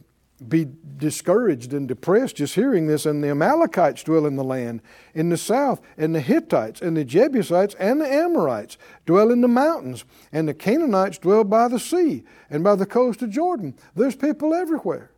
be 0.48 0.66
discouraged 0.96 1.74
and 1.74 1.86
depressed 1.86 2.36
just 2.36 2.54
hearing 2.54 2.86
this. 2.86 3.04
And 3.04 3.22
the 3.22 3.28
Amalekites 3.28 4.02
dwell 4.02 4.26
in 4.26 4.36
the 4.36 4.44
land 4.44 4.80
in 5.14 5.28
the 5.28 5.36
south, 5.36 5.80
and 5.98 6.14
the 6.14 6.20
Hittites, 6.20 6.80
and 6.80 6.96
the 6.96 7.04
Jebusites, 7.04 7.74
and 7.78 8.00
the 8.00 8.10
Amorites 8.10 8.78
dwell 9.06 9.30
in 9.30 9.40
the 9.40 9.48
mountains, 9.48 10.04
and 10.32 10.48
the 10.48 10.54
Canaanites 10.54 11.18
dwell 11.18 11.44
by 11.44 11.68
the 11.68 11.80
sea 11.80 12.24
and 12.48 12.64
by 12.64 12.74
the 12.74 12.86
coast 12.86 13.22
of 13.22 13.30
Jordan. 13.30 13.74
There's 13.94 14.16
people 14.16 14.54
everywhere, 14.54 15.10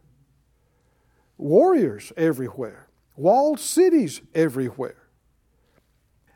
warriors 1.38 2.12
everywhere, 2.16 2.88
walled 3.16 3.60
cities 3.60 4.22
everywhere. 4.34 4.96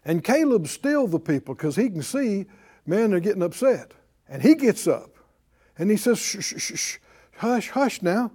And 0.05 0.23
Caleb 0.23 0.69
still 0.69 1.09
the 1.09 1.19
people 1.19 1.55
because 1.55 1.75
he 1.75 1.91
can 1.91 2.03
see, 2.03 2.47
man, 2.87 3.11
they're 3.11 3.19
getting 3.19 3.43
upset. 3.43 3.91
And 4.29 4.43
he 4.43 4.55
gets 4.55 4.87
up 4.87 5.11
and 5.79 5.91
he 5.91 5.97
says, 5.97 6.19
shh, 6.19 6.41
shh, 6.41 6.61
shh, 6.61 6.79
shh, 6.79 6.99
hush, 7.37 7.71
hush 7.71 8.03
now. 8.03 8.33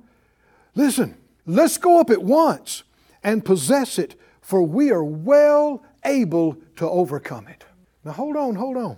Listen, 0.75 1.17
let's 1.45 1.77
go 1.77 2.00
up 2.00 2.10
at 2.10 2.24
once 2.24 2.83
and 3.24 3.43
possess 3.45 4.00
it, 4.00 4.19
for 4.41 4.63
we 4.63 4.89
are 4.89 5.03
well 5.03 5.83
able 6.05 6.57
to 6.77 6.89
overcome 6.89 7.48
it. 7.48 7.65
Now, 8.03 8.13
hold 8.13 8.36
on, 8.36 8.55
hold 8.55 8.77
on. 8.77 8.98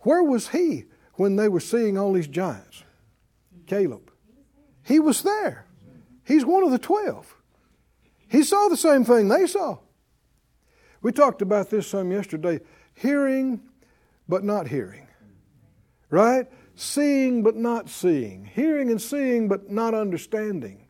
Where 0.00 0.22
was 0.22 0.48
he 0.48 0.84
when 1.14 1.36
they 1.36 1.48
were 1.48 1.60
seeing 1.60 1.98
all 1.98 2.12
these 2.12 2.28
giants? 2.28 2.84
Caleb. 3.66 4.10
He 4.84 4.98
was 4.98 5.22
there. 5.22 5.66
He's 6.24 6.44
one 6.44 6.64
of 6.64 6.70
the 6.70 6.78
twelve. 6.78 7.34
He 8.28 8.42
saw 8.42 8.68
the 8.68 8.76
same 8.76 9.04
thing 9.04 9.28
they 9.28 9.46
saw. 9.46 9.78
We 11.02 11.12
talked 11.12 11.42
about 11.42 11.70
this 11.70 11.88
some 11.88 12.12
yesterday 12.12 12.60
hearing, 12.94 13.60
but 14.28 14.44
not 14.44 14.68
hearing. 14.68 15.06
Right? 16.10 16.46
seeing 16.80 17.42
but 17.42 17.56
not 17.56 17.90
seeing, 17.90 18.46
hearing 18.46 18.90
and 18.90 19.00
seeing 19.00 19.48
but 19.48 19.70
not 19.70 19.92
understanding. 19.92 20.86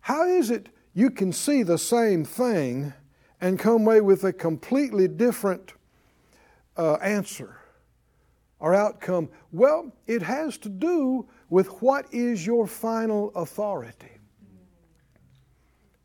How 0.00 0.26
is 0.26 0.50
it 0.50 0.68
you 0.92 1.10
can 1.10 1.32
see 1.32 1.62
the 1.62 1.78
same 1.78 2.22
thing 2.22 2.92
and 3.40 3.58
come 3.58 3.82
away 3.82 4.02
with 4.02 4.24
a 4.24 4.32
completely 4.32 5.08
different 5.08 5.72
uh, 6.76 6.94
answer 6.94 7.56
or 8.60 8.74
outcome? 8.74 9.30
Well, 9.52 9.90
it 10.06 10.20
has 10.20 10.58
to 10.58 10.68
do 10.68 11.28
with 11.48 11.80
what 11.80 12.12
is 12.12 12.46
your 12.46 12.66
final 12.66 13.32
authority. 13.34 14.18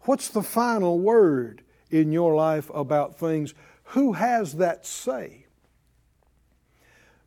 What's 0.04 0.30
the 0.30 0.42
final 0.42 1.00
word 1.00 1.64
in 1.92 2.14
your 2.14 2.34
life 2.34 2.72
about 2.74 3.20
things? 3.20 3.54
Who 3.84 4.14
has 4.14 4.54
that 4.54 4.86
say? 4.86 5.39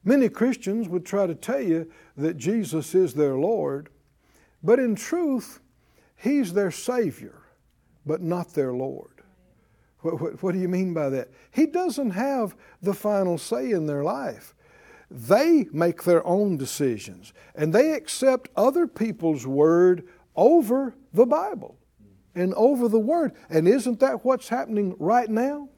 Many 0.05 0.29
Christians 0.29 0.89
would 0.89 1.07
try 1.07 1.27
to 1.27 1.35
tell 1.35 1.61
you 1.61 1.91
that 2.17 2.37
Jesus 2.37 2.95
is 2.95 3.15
their 3.15 3.37
Lord, 3.37 3.89
but 4.63 4.79
in 4.79 4.95
truth, 4.95 5.61
He's 6.17 6.53
their 6.53 6.71
Savior, 6.71 7.43
but 8.07 8.21
not 8.21 8.55
their 8.55 8.73
Lord. 8.73 9.23
What, 10.01 10.21
what, 10.21 10.43
what, 10.43 10.53
do 10.53 10.61
you 10.61 10.69
mean 10.69 10.95
by 10.95 11.11
that? 11.11 11.31
He 11.53 11.67
doesn't 11.67 12.11
have 12.11 12.57
the 12.81 12.95
final 12.95 13.39
say 13.39 13.71
in 13.71 13.87
their 13.87 14.03
life. 14.03 14.55
They 15.11 15.67
make 15.73 16.05
their 16.05 16.27
own 16.27 16.57
decisions, 16.57 17.33
and 17.55 17.73
they 17.73 17.93
accept 17.93 18.49
other 18.57 18.87
people's 18.87 19.47
word 19.47 20.09
over 20.35 20.95
the 21.13 21.27
Bible 21.27 21.77
and 22.35 22.55
over 22.55 22.89
the 22.89 22.99
Word. 22.99 23.33
And 23.51 23.69
isn't 23.69 24.01
that 24.01 24.25
what's 24.25 24.49
happening 24.49 24.97
right 24.99 25.29
now? 25.29 25.69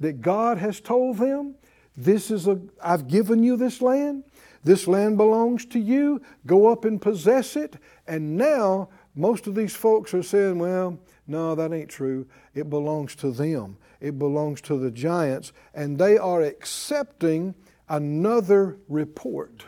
That 0.00 0.20
God 0.20 0.58
has 0.58 0.80
told 0.80 1.18
them 1.18 1.54
this 1.96 2.30
is 2.30 2.48
a, 2.48 2.60
I've 2.82 3.06
given 3.08 3.42
you 3.42 3.56
this 3.56 3.80
land. 3.80 4.24
This 4.64 4.88
land 4.88 5.16
belongs 5.16 5.66
to 5.66 5.78
you. 5.78 6.22
Go 6.46 6.66
up 6.66 6.84
and 6.84 7.00
possess 7.00 7.54
it. 7.54 7.76
And 8.06 8.36
now, 8.36 8.88
most 9.14 9.46
of 9.46 9.54
these 9.54 9.74
folks 9.74 10.12
are 10.14 10.22
saying, 10.22 10.58
well, 10.58 10.98
no, 11.26 11.54
that 11.54 11.72
ain't 11.72 11.90
true. 11.90 12.26
It 12.54 12.68
belongs 12.68 13.14
to 13.16 13.30
them, 13.30 13.76
it 14.00 14.18
belongs 14.18 14.60
to 14.62 14.78
the 14.78 14.90
giants. 14.90 15.52
And 15.74 15.98
they 15.98 16.18
are 16.18 16.42
accepting 16.42 17.54
another 17.88 18.78
report, 18.88 19.64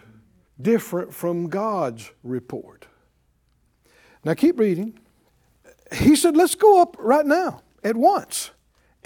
different 0.61 1.14
from 1.14 1.49
God's 1.49 2.11
report. 2.23 2.87
Now, 4.25 4.35
keep 4.35 4.59
reading. 4.59 4.99
He 5.92 6.16
said, 6.16 6.37
let's 6.37 6.56
go 6.56 6.83
up 6.83 6.97
right 6.99 7.25
now, 7.25 7.62
at 7.85 7.97
once 7.97 8.50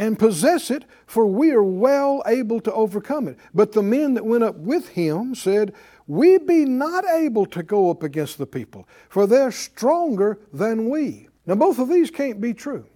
and 0.01 0.19
possess 0.19 0.71
it, 0.71 0.87
for 1.05 1.27
we 1.27 1.51
are 1.51 1.63
well 1.63 2.23
able 2.25 2.59
to 2.59 2.73
overcome 2.73 3.29
it. 3.29 3.39
But 3.53 3.73
the 3.73 3.83
men 3.83 4.15
that 4.15 4.25
went 4.25 4.43
up 4.43 4.57
with 4.57 4.89
him 4.89 5.35
said, 5.35 5.75
We 6.07 6.39
be 6.39 6.65
not 6.65 7.05
able 7.05 7.45
to 7.45 7.63
go 7.63 7.91
up 7.91 8.03
against 8.03 8.39
the 8.39 8.47
people, 8.47 8.89
for 9.11 9.27
they're 9.27 9.53
stronger 9.53 10.39
than 10.55 10.89
we. 10.89 11.29
Now, 11.45 11.57
both 11.57 11.79
of 11.79 11.91
these 11.91 12.11
can't 12.11 12.41
be 12.41 12.55
true. 12.55 12.87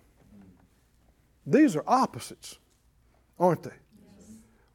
These 1.47 1.77
are 1.77 1.85
opposites, 1.87 2.59
aren't 3.39 3.65
they? 3.65 3.77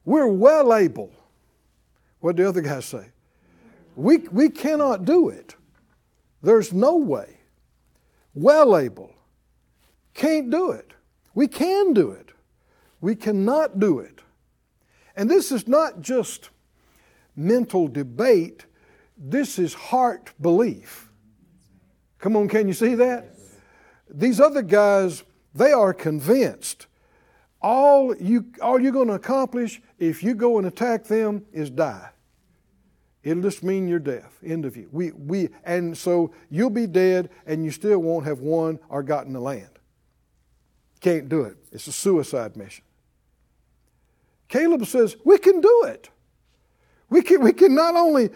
We're 0.06 0.28
well 0.28 0.76
able. 0.76 1.12
What 2.20 2.36
did 2.36 2.44
the 2.44 2.50
other 2.50 2.62
guys 2.62 2.86
say? 2.86 3.08
We, 3.96 4.18
we 4.18 4.50
cannot 4.50 5.04
do 5.04 5.30
it. 5.30 5.56
There's 6.44 6.72
no 6.74 6.96
way. 6.96 7.40
Well 8.36 8.78
able. 8.78 9.16
Can't 10.14 10.52
do 10.52 10.72
it. 10.74 10.94
We 11.40 11.48
can 11.48 11.94
do 11.94 12.12
it. 12.12 12.34
We 13.00 13.16
cannot 13.16 13.80
do 13.80 14.00
it. 14.00 14.20
And 15.16 15.32
this 15.32 15.54
is 15.54 15.70
not 15.70 16.02
just 16.02 16.50
mental 17.34 17.88
debate, 17.88 18.66
this 19.18 19.58
is 19.58 19.74
heart 19.74 20.34
belief. 20.42 21.10
Come 22.18 22.36
on, 22.36 22.50
can 22.50 22.68
you 22.68 22.74
see 22.74 22.94
that? 22.96 23.38
These 24.10 24.42
other 24.42 24.62
guys, 24.62 25.24
they 25.56 25.72
are 25.72 25.94
convinced 25.94 26.88
all, 27.62 28.14
you, 28.18 28.48
all 28.62 28.78
you're 28.78 28.92
going 28.92 29.08
to 29.08 29.14
accomplish 29.14 29.82
if 29.98 30.22
you 30.22 30.36
go 30.36 30.58
and 30.58 30.68
attack 30.68 31.06
them 31.06 31.46
is 31.54 31.70
die. 31.70 32.10
It'll 33.24 33.44
just 33.44 33.64
mean 33.64 33.88
your 33.88 34.00
death. 34.00 34.40
End 34.46 34.66
of 34.66 34.76
you. 34.76 34.90
We, 34.92 35.12
we, 35.12 35.48
and 35.64 35.98
so 35.98 36.34
you'll 36.50 36.70
be 36.70 36.86
dead 36.86 37.30
and 37.46 37.64
you 37.64 37.72
still 37.72 38.00
won't 38.00 38.26
have 38.26 38.40
won 38.42 38.78
or 38.90 39.04
gotten 39.04 39.32
the 39.32 39.40
land. 39.40 39.79
Can't 41.02 41.30
do 41.30 41.44
it. 41.44 41.58
It's 41.72 41.88
a 41.88 41.92
suicide 41.92 42.58
mission. 42.58 42.84
Caleb 44.48 44.86
says, 44.86 45.16
We 45.24 45.38
can 45.38 45.62
do 45.62 45.84
it. 45.88 46.10
We 47.10 47.22
can, 47.22 47.42
we 47.42 47.54
can 47.54 47.74
not 47.74 47.96
only, 47.96 48.30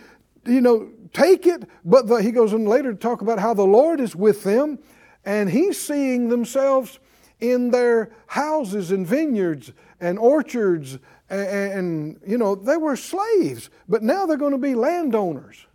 you 0.45 0.61
know, 0.61 0.89
take 1.11 1.45
it, 1.45 1.63
but 1.85 2.07
the, 2.07 2.17
he 2.17 2.31
goes 2.31 2.53
on 2.53 2.65
later 2.65 2.91
to 2.93 2.97
talk 2.97 3.21
about 3.21 3.39
how 3.39 3.53
the 3.53 3.65
Lord 3.65 3.99
is 3.99 4.15
with 4.15 4.43
them 4.43 4.79
and 5.25 5.49
he's 5.49 5.79
seeing 5.79 6.29
themselves 6.29 6.99
in 7.39 7.71
their 7.71 8.11
houses 8.27 8.91
and 8.91 9.05
vineyards 9.05 9.73
and 9.99 10.17
orchards 10.17 10.97
and, 11.29 11.47
and, 11.49 12.19
you 12.25 12.37
know 12.37 12.55
they 12.55 12.77
were 12.77 12.95
slaves 12.95 13.69
but 13.87 14.03
now 14.03 14.25
they're 14.25 14.37
going 14.37 14.51
to 14.51 14.57
be 14.57 14.75
landowners 14.75 15.65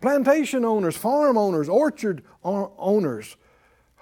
plantation 0.00 0.64
owners 0.64 0.96
farm 0.96 1.36
owners 1.36 1.68
orchard 1.68 2.22
owners 2.44 3.36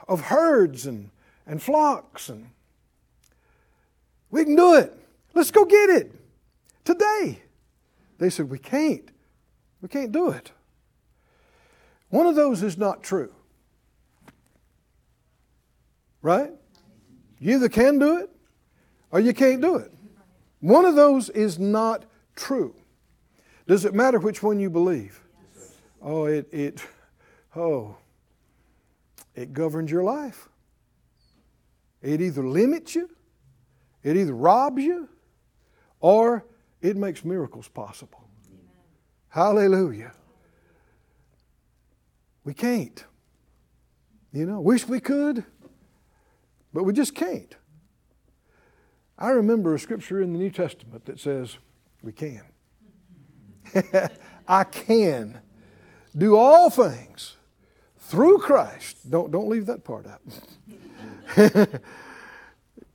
of 0.09 0.21
herds 0.23 0.87
and, 0.87 1.11
and 1.47 1.63
flocks 1.63 2.29
and 2.29 2.51
we 4.31 4.45
can 4.45 4.57
do 4.57 4.75
it 4.75 4.97
let's 5.35 5.51
go 5.51 5.65
get 5.65 5.91
it 5.91 6.13
today 6.85 7.41
they 8.19 8.31
said 8.31 8.49
we 8.49 8.59
can't 8.59 9.11
we 9.81 9.89
can't 9.89 10.13
do 10.13 10.31
it 10.31 10.53
one 12.09 12.27
of 12.27 12.35
those 12.35 12.63
is 12.63 12.77
not 12.77 13.03
true 13.03 13.33
Right? 16.23 16.53
You 17.39 17.57
either 17.57 17.69
can 17.69 17.99
do 17.99 18.19
it 18.19 18.31
or 19.11 19.21
you 19.21 19.33
can't 19.33 19.61
do 19.61 19.77
it. 19.77 19.93
One 20.61 20.85
of 20.85 20.95
those 20.95 21.31
is 21.31 21.59
not 21.59 22.05
true. 22.37 22.75
Does 23.67 23.85
it 23.85 23.95
matter 23.95 24.19
which 24.19 24.43
one 24.43 24.61
you 24.61 24.69
believe? 24.69 25.21
Oh, 26.03 26.27
it, 26.27 26.49
it, 26.53 26.85
oh, 27.57 27.97
it 29.35 29.53
governs 29.53 29.91
your 29.91 30.03
life. 30.03 30.49
It 32.03 32.21
either 32.21 32.47
limits 32.47 32.95
you, 32.95 33.11
it 34.03 34.17
either 34.17 34.35
robs 34.35 34.83
you, 34.83 35.09
or 36.01 36.47
it 36.81 36.97
makes 36.97 37.25
miracles 37.25 37.69
possible. 37.69 38.27
Hallelujah. 39.29 40.13
We 42.45 42.55
can't. 42.55 43.05
You 44.33 44.47
know, 44.47 44.61
wish 44.61 44.87
we 44.89 45.01
could. 45.01 45.45
But 46.73 46.85
we 46.85 46.93
just 46.93 47.15
can't. 47.15 47.55
I 49.19 49.31
remember 49.31 49.75
a 49.75 49.79
scripture 49.79 50.23
in 50.23 50.33
the 50.33 50.39
New 50.39 50.51
Testament 50.51 51.05
that 51.05 51.21
says 51.21 51.59
we 52.03 52.13
can. 52.13 52.43
I 54.49 54.65
can 54.65 55.41
do 56.17 56.37
all 56.37 56.71
things 56.71 57.37
through 57.99 58.39
Christ. 58.39 59.11
Don't, 59.11 59.31
don't 59.31 59.49
leave 59.49 59.67
that 59.67 59.85
part 59.85 60.07
out. 60.07 60.23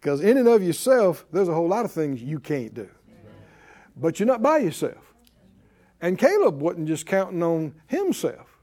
Because 0.06 0.21
in 0.21 0.38
and 0.38 0.48
of 0.48 0.62
yourself, 0.62 1.26
there's 1.32 1.48
a 1.48 1.54
whole 1.56 1.67
lot 1.67 1.84
of 1.84 1.91
things 1.91 2.21
you 2.21 2.39
can't 2.39 2.76
do. 2.76 2.88
But 3.98 4.19
you're 4.19 4.28
not 4.28 4.43
by 4.43 4.60
yourself. 4.60 5.15
And 6.00 6.15
Caleb 6.15 6.62
wasn't 6.62 6.88
just 6.88 7.08
counting 7.08 7.41
on 7.41 7.74
himself. 7.88 8.60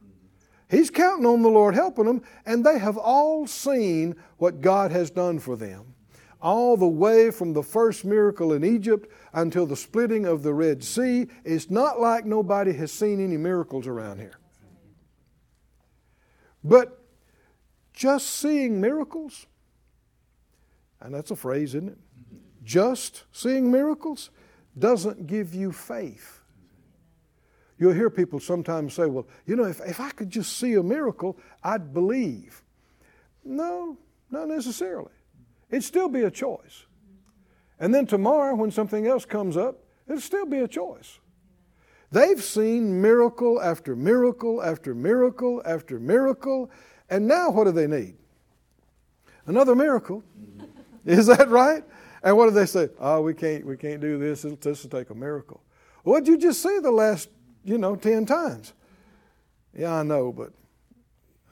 He's 0.71 0.89
counting 0.89 1.27
on 1.27 1.43
the 1.43 1.49
Lord 1.49 1.75
helping 1.75 2.05
them, 2.05 2.23
and 2.47 2.65
they 2.65 2.79
have 2.79 2.97
all 2.97 3.49
seen 3.49 4.15
what 4.39 4.61
God 4.61 4.93
has 4.93 5.11
done 5.11 5.41
for 5.41 5.57
them. 5.57 5.95
All 6.41 6.77
the 6.77 6.87
way 6.87 7.33
from 7.33 7.55
the 7.55 7.63
first 7.65 8.05
miracle 8.05 8.53
in 8.53 8.65
Egypt 8.65 9.11
until 9.33 9.67
the 9.67 9.75
splitting 9.75 10.27
of 10.27 10.45
the 10.45 10.55
Red 10.55 10.85
Sea, 10.85 11.27
it's 11.45 11.71
not 11.71 11.99
like 11.99 12.25
nobody 12.25 12.73
has 12.75 12.93
seen 12.93 13.19
any 13.21 13.37
miracles 13.37 13.89
around 13.89 14.21
here. 14.21 14.39
But 16.63 17.05
just 17.93 18.29
seeing 18.29 18.81
miracles, 18.81 19.47
and 21.05 21.15
that's 21.15 21.31
a 21.31 21.37
phrase, 21.37 21.75
isn't 21.75 21.91
it? 21.91 21.99
Just 22.65 23.25
seeing 23.33 23.71
miracles 23.71 24.31
doesn't 24.79 25.27
give 25.27 25.55
you 25.55 25.73
faith. 25.73 26.41
You'll 27.79 27.93
hear 27.93 28.11
people 28.11 28.39
sometimes 28.39 28.95
say, 28.95 29.07
well, 29.07 29.27
you 29.47 29.57
know, 29.57 29.65
if, 29.65 29.81
if 29.81 29.99
I 29.99 30.11
could 30.11 30.31
just 30.31 30.57
see 30.57 30.75
a 30.75 30.83
miracle, 30.83 31.37
I'd 31.65 31.93
believe. 31.93 32.63
No, 33.45 33.99
not 34.31 34.49
necessarily. 34.49 35.11
It'd 35.71 35.83
still 35.83 36.09
be 36.09 36.23
a 36.23 36.31
choice. 36.31 36.87
And 37.81 37.93
then 37.93 38.07
tomorrow, 38.07 38.55
when 38.55 38.71
something 38.71 39.07
else 39.07 39.25
comes 39.25 39.57
up, 39.57 39.79
it'll 40.07 40.21
still 40.21 40.47
be 40.47 40.59
a 40.59 40.69
choice. 40.69 41.19
They've 42.13 42.43
seen 42.43 43.01
miracle 43.01 43.61
after 43.61 43.97
miracle 43.97 44.63
after 44.63 44.95
miracle 44.95 45.63
after 45.65 45.99
miracle, 45.99 46.71
and 47.09 47.27
now 47.27 47.51
what 47.51 47.65
do 47.65 47.73
they 47.73 47.87
need? 47.87 48.17
Another 49.47 49.75
miracle. 49.75 50.23
Is 51.07 51.27
that 51.27 51.49
right? 51.49 51.85
And 52.23 52.37
what 52.37 52.47
do 52.47 52.53
they 52.53 52.67
say? 52.67 52.89
Oh, 53.01 53.21
we 53.21 53.35
can't, 53.35 53.67
we 53.67 53.77
can't 53.77 54.01
do 54.01 54.19
this. 54.19 54.43
This 54.43 54.83
will 54.83 54.91
take 54.91 55.11
a 55.11 55.15
miracle. 55.15 55.63
What'd 56.05 56.29
you 56.29 56.39
just 56.39 56.63
say 56.63 56.79
the 56.79 56.91
last 56.91 57.29
you 57.65 57.79
know, 57.79 57.97
10 57.97 58.27
times. 58.27 58.73
Yeah, 59.77 59.95
I 59.95 60.03
know, 60.03 60.33
but 60.33 60.53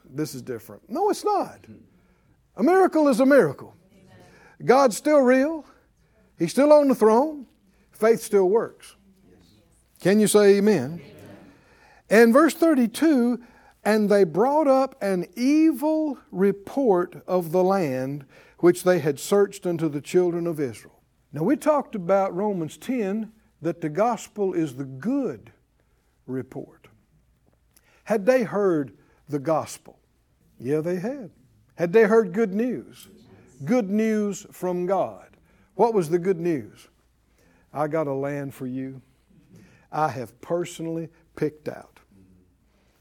this 0.04 0.34
is 0.34 0.42
different. 0.42 0.88
No, 0.88 1.10
it's 1.10 1.24
not. 1.24 1.60
A 2.56 2.62
miracle 2.62 3.08
is 3.08 3.20
a 3.20 3.26
miracle. 3.26 3.74
God's 4.64 4.96
still 4.96 5.20
real, 5.20 5.64
He's 6.38 6.50
still 6.50 6.72
on 6.72 6.88
the 6.88 6.94
throne, 6.94 7.46
faith 7.92 8.22
still 8.22 8.48
works. 8.48 8.96
Can 10.00 10.20
you 10.20 10.26
say 10.26 10.56
amen? 10.56 11.02
And 12.08 12.32
verse 12.32 12.54
32 12.54 13.42
and 13.84 14.10
they 14.10 14.24
brought 14.24 14.68
up 14.68 14.94
an 15.02 15.26
evil 15.36 16.18
report 16.30 17.22
of 17.26 17.50
the 17.50 17.64
land 17.64 18.26
which 18.60 18.84
they 18.84 18.98
had 18.98 19.18
searched 19.18 19.66
unto 19.66 19.88
the 19.88 20.00
children 20.00 20.46
of 20.46 20.60
Israel. 20.60 21.00
Now, 21.32 21.42
we 21.42 21.56
talked 21.56 21.94
about 21.94 22.34
Romans 22.34 22.76
10 22.76 23.32
that 23.62 23.80
the 23.80 23.88
gospel 23.88 24.52
is 24.52 24.76
the 24.76 24.84
good 24.84 25.52
report. 26.26 26.88
Had 28.04 28.26
they 28.26 28.42
heard 28.42 28.92
the 29.28 29.38
gospel? 29.38 29.98
Yeah, 30.58 30.80
they 30.80 30.96
had. 30.96 31.30
Had 31.76 31.92
they 31.92 32.04
heard 32.04 32.32
good 32.32 32.52
news? 32.52 33.08
Good 33.64 33.88
news 33.88 34.46
from 34.50 34.86
God. 34.86 35.26
What 35.74 35.94
was 35.94 36.10
the 36.10 36.18
good 36.18 36.40
news? 36.40 36.88
I 37.72 37.88
got 37.88 38.06
a 38.06 38.12
land 38.12 38.54
for 38.54 38.66
you. 38.66 39.00
I 39.92 40.08
have 40.08 40.38
personally 40.40 41.08
picked 41.36 41.68
out. 41.68 42.00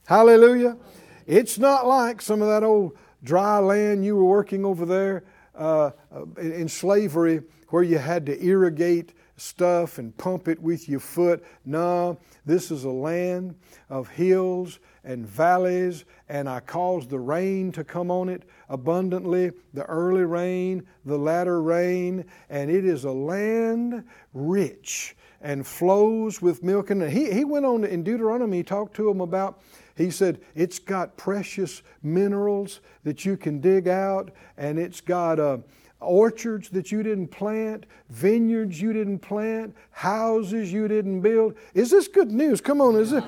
Hallelujah. 0.05 0.77
It's 1.25 1.57
not 1.57 1.85
like 1.85 2.21
some 2.21 2.41
of 2.41 2.47
that 2.47 2.63
old 2.63 2.97
dry 3.23 3.59
land 3.59 4.05
you 4.05 4.15
were 4.15 4.23
working 4.23 4.65
over 4.65 4.85
there 4.85 5.23
uh, 5.55 5.91
in 6.37 6.67
slavery 6.67 7.41
where 7.69 7.83
you 7.83 7.97
had 7.97 8.25
to 8.25 8.43
irrigate 8.43 9.13
stuff 9.37 9.97
and 9.97 10.15
pump 10.17 10.47
it 10.47 10.61
with 10.61 10.89
your 10.89 10.99
foot. 10.99 11.43
No, 11.65 12.17
this 12.45 12.71
is 12.71 12.83
a 12.83 12.89
land 12.89 13.55
of 13.89 14.09
hills 14.09 14.79
and 15.03 15.25
valleys, 15.25 16.05
and 16.27 16.49
I 16.49 16.59
caused 16.59 17.09
the 17.09 17.19
rain 17.19 17.71
to 17.73 17.83
come 17.83 18.11
on 18.11 18.29
it 18.29 18.43
abundantly 18.67 19.51
the 19.73 19.85
early 19.85 20.25
rain, 20.25 20.85
the 21.05 21.17
latter 21.17 21.61
rain, 21.61 22.25
and 22.49 22.69
it 22.69 22.85
is 22.85 23.05
a 23.05 23.11
land 23.11 24.03
rich 24.33 25.15
and 25.41 25.65
flows 25.65 26.41
with 26.41 26.63
milk. 26.63 26.89
And 26.89 27.09
he, 27.09 27.31
he 27.31 27.45
went 27.45 27.65
on 27.65 27.85
in 27.85 28.03
Deuteronomy, 28.03 28.57
he 28.57 28.63
talked 28.63 28.95
to 28.97 29.07
them 29.07 29.21
about 29.21 29.61
he 29.99 30.09
said 30.09 30.39
it's 30.55 30.79
got 30.79 31.17
precious 31.17 31.83
minerals 32.01 32.79
that 33.03 33.25
you 33.25 33.35
can 33.35 33.59
dig 33.59 33.87
out, 33.89 34.31
and 34.57 34.79
it's 34.79 35.01
got 35.01 35.39
uh, 35.39 35.57
orchards 35.99 36.69
that 36.69 36.89
you 36.89 37.03
didn't 37.03 37.27
plant, 37.27 37.85
vineyards 38.09 38.81
you 38.81 38.93
didn't 38.93 39.19
plant, 39.19 39.75
houses 39.91 40.71
you 40.71 40.87
didn't 40.87 41.19
build. 41.19 41.55
Is 41.73 41.91
this 41.91 42.07
good 42.07 42.31
news? 42.31 42.61
Come 42.61 42.79
on, 42.79 42.95
is 42.95 43.11
it? 43.11 43.23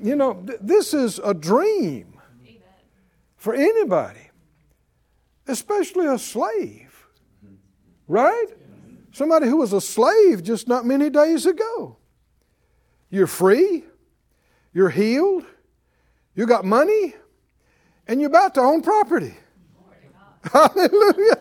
You 0.00 0.14
know, 0.14 0.34
th- 0.34 0.60
this 0.62 0.94
is 0.94 1.18
a 1.18 1.34
dream 1.34 2.14
for 3.36 3.52
anybody, 3.54 4.30
especially 5.48 6.06
a 6.06 6.18
slave, 6.20 7.04
right? 8.06 8.46
Somebody 9.10 9.46
who 9.46 9.56
was 9.56 9.72
a 9.72 9.80
slave 9.80 10.44
just 10.44 10.68
not 10.68 10.86
many 10.86 11.10
days 11.10 11.46
ago. 11.46 11.96
you're 13.10 13.26
free, 13.26 13.84
you're 14.72 14.88
healed, 14.88 15.44
you 16.34 16.46
got 16.46 16.64
money, 16.64 17.14
and 18.06 18.20
you're 18.20 18.30
about 18.30 18.54
to 18.54 18.60
own 18.60 18.82
property. 18.82 19.34
Hallelujah. 20.52 21.40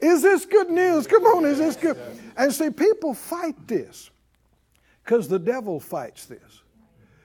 Is 0.00 0.22
this 0.22 0.46
good 0.46 0.70
news? 0.70 1.06
Come 1.06 1.24
on, 1.24 1.44
is 1.44 1.58
this 1.58 1.76
good? 1.76 1.98
And 2.36 2.52
see, 2.52 2.70
people 2.70 3.14
fight 3.14 3.68
this 3.68 4.10
because 5.04 5.28
the 5.28 5.38
devil 5.38 5.78
fights 5.78 6.24
this. 6.24 6.62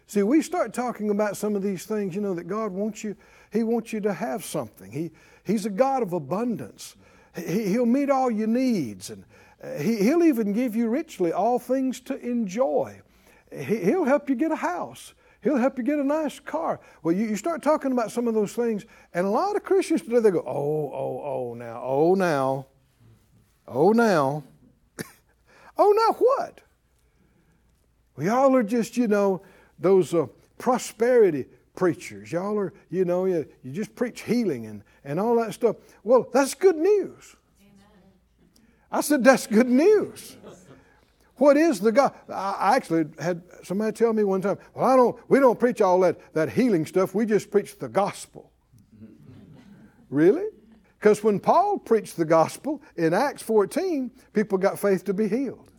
See, 0.08 0.23
we 0.23 0.41
start 0.41 0.73
talking 0.73 1.10
about 1.10 1.36
some 1.36 1.56
of 1.56 1.63
these 1.63 1.86
things, 1.86 2.13
you 2.15 2.21
know, 2.21 2.34
that 2.36 2.47
God 2.47 2.71
wants 2.71 3.04
you, 3.04 3.15
He 3.51 3.63
wants 3.63 3.91
you 3.91 4.01
to 4.01 4.13
have 4.13 4.43
something. 4.43 4.91
He, 4.91 5.12
he's 5.43 5.65
a 5.65 5.69
God 5.69 6.04
of 6.04 6.13
abundance. 6.13 6.95
He, 7.36 7.69
he'll 7.69 7.86
meet 7.86 8.10
all 8.10 8.30
your 8.30 8.47
needs, 8.47 9.10
and 9.10 9.23
uh, 9.63 9.78
he, 9.78 9.97
He'll 9.97 10.23
even 10.23 10.54
give 10.54 10.75
you 10.75 10.89
richly 10.89 11.32
all 11.32 11.58
things 11.58 11.99
to 12.01 12.17
enjoy. 12.19 13.01
He, 13.51 13.78
he'll 13.78 14.06
help 14.06 14.30
you 14.30 14.36
get 14.36 14.51
a 14.51 14.58
house. 14.58 15.13
He'll 15.45 15.58
help 15.58 15.77
you 15.77 15.84
get 15.84 15.99
a 15.99 16.03
nice 16.03 16.39
car. 16.39 16.79
Well, 17.03 17.13
you, 17.13 17.27
you 17.27 17.36
start 17.36 17.62
talking 17.62 17.91
about 17.91 18.12
some 18.12 18.27
of 18.27 18.34
those 18.34 18.53
things, 18.53 18.88
and 19.13 19.27
a 19.27 19.29
lot 19.29 19.55
of 19.55 19.63
Christians 19.63 20.01
today, 20.01 20.19
they 20.19 20.31
go, 20.31 20.39
oh, 20.39 20.91
oh, 20.91 21.21
oh, 21.23 21.53
now, 21.53 21.81
oh, 21.84 22.15
now, 22.15 22.65
oh, 23.67 23.91
now. 23.91 24.43
oh, 25.77 25.91
now 25.95 26.15
what? 26.15 26.62
We 28.15 28.27
all 28.27 28.55
are 28.55 28.63
just, 28.63 28.97
you 28.97 29.08
know, 29.08 29.43
those 29.77 30.15
uh, 30.15 30.25
prosperity 30.58 31.45
preachers. 31.75 32.31
Y'all 32.31 32.58
are, 32.58 32.73
you 32.89 33.05
know, 33.05 33.25
you, 33.25 33.45
you 33.62 33.71
just 33.71 33.93
preach 33.93 34.21
healing 34.23 34.65
and, 34.65 34.81
and 35.03 35.19
all 35.19 35.36
that 35.36 35.53
stuff. 35.53 35.75
Well, 36.03 36.27
that's 36.34 36.55
good 36.55 36.77
news. 36.77 37.36
I 38.91 39.01
said, 39.01 39.23
that's 39.23 39.45
good 39.45 39.69
news. 39.69 40.38
What 41.38 41.58
is 41.58 41.80
the 41.80 41.91
God? 41.91 42.13
I 42.30 42.76
actually 42.76 43.06
had 43.19 43.41
somebody 43.63 43.91
tell 43.91 44.13
me 44.13 44.24
one 44.24 44.41
time, 44.41 44.58
well, 44.74 44.86
I 44.86 44.95
don't, 44.95 45.17
we 45.28 45.39
don't 45.39 45.60
preach 45.60 45.82
all 45.82 46.00
that, 46.02 46.34
that 46.34 46.50
healing 46.50 46.86
stuff. 46.86 47.13
We 47.13 47.26
just 47.26 47.52
preach 47.52 47.78
the 47.78 47.89
gospel. 47.89 48.52
really? 50.10 50.45
Because 50.98 51.24
when 51.24 51.39
Paul 51.39 51.78
preached 51.78 52.15
the 52.15 52.26
gospel 52.26 52.82
in 52.95 53.13
Acts 53.13 53.41
14, 53.41 54.12
people 54.34 54.58
got 54.58 54.80
faith 54.80 55.04
to 55.06 55.13
be 55.13 55.28
healed 55.28 55.69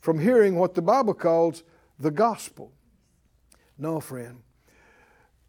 from 0.00 0.18
hearing 0.18 0.56
what 0.56 0.74
the 0.74 0.82
Bible 0.82 1.14
calls 1.14 1.62
the 1.98 2.10
gospel. 2.10 2.72
No, 3.76 4.00
friend. 4.00 4.42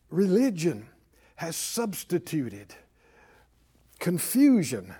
Religion 0.09 0.87
has 1.37 1.55
substituted 1.55 2.75
confusion 3.99 4.93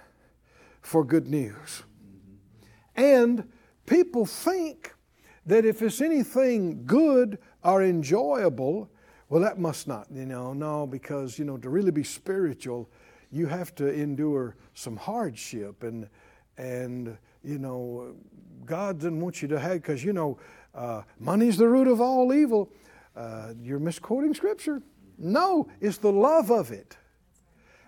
for 0.81 1.03
good 1.03 1.27
news. 1.27 1.83
And 2.95 3.49
people 3.85 4.25
think 4.25 4.93
that 5.45 5.65
if 5.65 5.81
it's 5.81 6.01
anything 6.01 6.85
good 6.85 7.37
or 7.63 7.83
enjoyable, 7.83 8.89
well, 9.29 9.41
that 9.41 9.59
must 9.59 9.87
not, 9.87 10.07
you 10.13 10.25
know, 10.25 10.53
no, 10.53 10.85
because, 10.85 11.39
you 11.39 11.45
know, 11.45 11.57
to 11.57 11.69
really 11.69 11.91
be 11.91 12.03
spiritual, 12.03 12.89
you 13.31 13.47
have 13.47 13.73
to 13.75 13.87
endure 13.87 14.55
some 14.73 14.97
hardship 14.97 15.83
and, 15.83 16.07
and, 16.57 17.17
you 17.43 17.57
know, 17.57 18.15
God 18.65 18.97
doesn't 18.99 19.19
want 19.19 19.41
you 19.41 19.47
to 19.47 19.59
have, 19.59 19.73
because, 19.73 20.03
you 20.03 20.13
know, 20.13 20.37
uh, 20.75 21.01
money's 21.19 21.57
the 21.57 21.67
root 21.67 21.87
of 21.87 22.01
all 22.01 22.33
evil. 22.33 22.71
Uh, 23.15 23.53
you're 23.61 23.79
misquoting 23.79 24.33
Scripture. 24.33 24.81
No, 25.17 25.69
it's 25.79 25.97
the 25.97 26.11
love 26.11 26.51
of 26.51 26.71
it. 26.71 26.97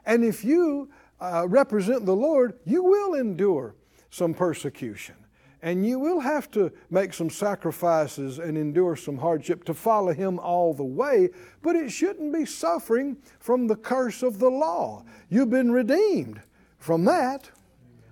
And 0.06 0.23
if 0.23 0.43
you 0.43 0.89
uh, 1.19 1.47
represent 1.47 2.06
the 2.06 2.15
Lord, 2.15 2.60
you 2.65 2.84
will 2.84 3.15
endure 3.15 3.75
some 4.10 4.34
persecution. 4.34 5.15
And 5.63 5.88
you 5.88 5.97
will 5.97 6.19
have 6.19 6.52
to 6.52 6.73
make 6.89 7.13
some 7.13 7.30
sacrifices 7.30 8.38
and 8.38 8.58
endure 8.58 8.97
some 8.97 9.17
hardship 9.17 9.63
to 9.63 9.73
follow 9.73 10.13
Him 10.13 10.38
all 10.38 10.73
the 10.73 10.84
way, 10.84 11.30
but 11.62 11.78
it 11.78 11.89
shouldn't 11.89 12.34
be 12.34 12.45
suffering 12.45 13.15
from 13.39 13.67
the 13.67 13.78
curse 13.78 14.23
of 14.23 14.39
the 14.39 14.49
law. 14.49 15.06
You've 15.30 15.49
been 15.49 15.71
redeemed 15.71 16.41
from 16.80 17.06
that. 17.06 17.49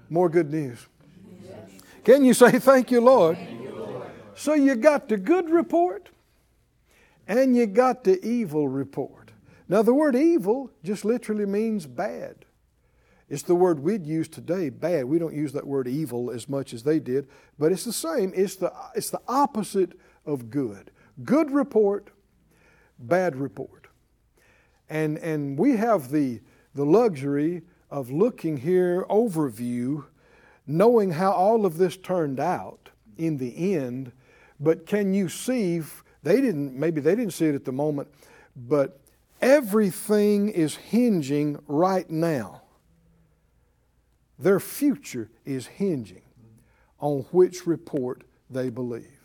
More 0.10 0.30
good 0.30 0.50
news. 0.50 0.88
Can 2.06 2.24
you 2.24 2.34
say, 2.34 2.58
Thank 2.58 2.90
you, 2.90 3.02
Lord? 3.02 3.38
So 4.34 4.54
you 4.54 4.76
got 4.76 5.10
the 5.10 5.18
good 5.18 5.50
report 5.50 6.10
and 7.28 7.56
you 7.56 7.66
got 7.66 8.06
the 8.06 8.26
evil 8.26 8.70
report. 8.70 9.32
Now, 9.68 9.82
the 9.82 9.94
word 9.94 10.16
evil 10.16 10.72
just 10.84 11.04
literally 11.04 11.46
means 11.46 11.86
bad. 11.86 12.46
It's 13.32 13.44
the 13.44 13.56
word 13.56 13.80
we'd 13.80 14.06
use 14.06 14.28
today, 14.28 14.68
bad. 14.68 15.06
We 15.06 15.18
don't 15.18 15.34
use 15.34 15.54
that 15.54 15.66
word 15.66 15.88
evil 15.88 16.32
as 16.32 16.50
much 16.50 16.74
as 16.74 16.84
they 16.84 17.00
did, 17.00 17.30
but 17.58 17.72
it's 17.72 17.86
the 17.86 17.94
same. 17.94 18.34
It's 18.36 18.58
the, 18.58 18.74
it's 18.94 19.10
the 19.10 19.22
opposite 19.26 19.94
of 20.26 20.50
good. 20.50 20.92
Good 21.24 21.50
report, 21.50 22.10
bad 23.00 23.38
report. 23.38 23.88
And, 24.90 25.18
and 25.20 25.58
we 25.58 25.78
have 25.78 26.12
the, 26.12 26.42
the 26.76 26.84
luxury 26.84 27.62
of 27.90 28.12
looking 28.12 28.58
here, 28.58 29.06
overview, 29.10 30.04
knowing 30.68 31.12
how 31.12 31.32
all 31.32 31.66
of 31.66 31.78
this 31.78 31.96
turned 31.96 32.42
out 32.42 32.90
in 33.18 33.38
the 33.38 33.76
end. 33.76 34.12
But 34.60 34.86
can 34.86 35.14
you 35.14 35.30
see, 35.30 35.82
they 36.22 36.42
didn't, 36.42 36.78
maybe 36.78 37.00
they 37.00 37.16
didn't 37.16 37.34
see 37.34 37.46
it 37.46 37.56
at 37.56 37.64
the 37.64 37.72
moment, 37.72 38.10
but 38.58 39.00
everything 39.40 40.50
is 40.50 40.76
hinging 40.76 41.58
right 41.70 42.10
now 42.10 42.61
their 44.42 44.60
future 44.60 45.30
is 45.46 45.68
hinging 45.68 46.24
on 47.00 47.26
which 47.32 47.68
report 47.68 48.24
they 48.50 48.70
believe. 48.70 49.20